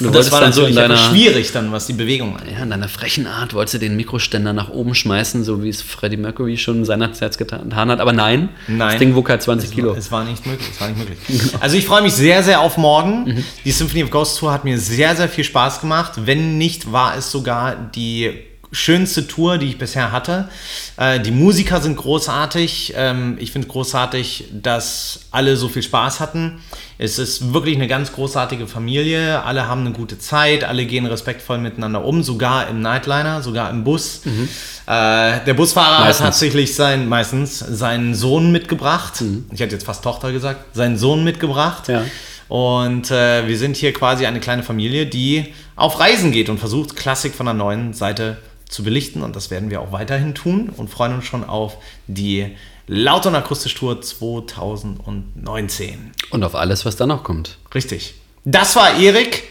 [0.00, 2.54] Und du Und das war dann so in deiner, schwierig dann, was die Bewegung angeht.
[2.56, 5.82] ja, in deiner frechen Art, wolltest du den Mikroständer nach oben schmeißen, so wie es
[5.82, 8.00] Freddie Mercury schon seinerzeit getan hat.
[8.00, 8.78] Aber nein, Nein.
[8.92, 9.92] das Ding wog halt 20 Kilo.
[9.94, 10.68] Es war nicht möglich.
[10.72, 11.18] Es war nicht möglich.
[11.60, 13.24] Also ich freue mich sehr, sehr auf morgen.
[13.24, 13.44] Mhm.
[13.66, 16.12] Die Symphony of Ghosts Tour hat mir sehr, sehr viel Spaß gemacht.
[16.24, 18.30] Wenn nicht, war es sogar die
[18.72, 20.48] schönste Tour, die ich bisher hatte.
[20.96, 22.94] Äh, die Musiker sind großartig.
[22.96, 26.60] Ähm, ich finde großartig, dass alle so viel Spaß hatten.
[26.98, 29.42] Es ist wirklich eine ganz großartige Familie.
[29.42, 30.64] Alle haben eine gute Zeit.
[30.64, 32.22] Alle gehen respektvoll miteinander um.
[32.22, 34.22] Sogar im Nightliner, sogar im Bus.
[34.24, 36.20] Äh, der Busfahrer Meistens.
[36.20, 39.22] hat tatsächlich sein, meistens seinen Sohn mitgebracht.
[39.52, 40.74] Ich hätte jetzt fast Tochter gesagt.
[40.74, 41.88] Seinen Sohn mitgebracht.
[41.88, 42.04] Ja.
[42.48, 46.96] Und äh, wir sind hier quasi eine kleine Familie, die auf Reisen geht und versucht,
[46.96, 48.36] Klassik von der neuen Seite
[48.68, 49.22] zu belichten.
[49.22, 52.56] Und das werden wir auch weiterhin tun und freuen uns schon auf die
[52.86, 56.12] Laut- und Akustisch-Tour 2019.
[56.30, 57.58] Und auf alles, was da noch kommt.
[57.74, 58.14] Richtig.
[58.44, 59.44] Das war Erik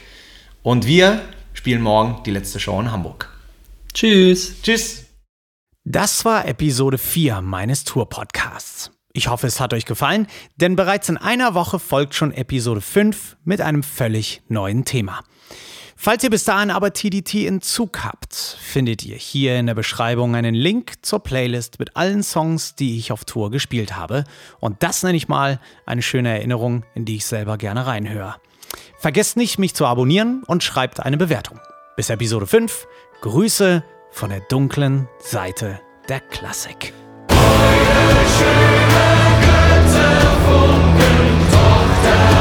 [0.64, 1.22] und wir
[1.54, 3.30] spielen morgen die letzte Show in Hamburg.
[3.94, 4.62] Tschüss.
[4.62, 5.06] Tschüss.
[5.84, 8.92] Das war Episode 4 meines Tour-Podcasts.
[9.14, 13.38] Ich hoffe, es hat euch gefallen, denn bereits in einer Woche folgt schon Episode 5
[13.46, 15.22] mit einem völlig neuen Thema.
[15.98, 20.36] Falls ihr bis dahin aber TDT in Zug habt, findet ihr hier in der Beschreibung
[20.36, 24.26] einen Link zur Playlist mit allen Songs, die ich auf Tour gespielt habe.
[24.60, 28.36] Und das nenne ich mal eine schöne Erinnerung, in die ich selber gerne reinhöre.
[29.00, 31.60] Vergesst nicht, mich zu abonnieren und schreibt eine Bewertung.
[31.96, 32.88] Bis Episode 5.
[33.22, 35.80] Grüße von der dunklen Seite
[36.10, 36.94] der Klassik.
[37.30, 39.06] Eure schöne
[39.86, 42.35] Götterfunken, Tochter.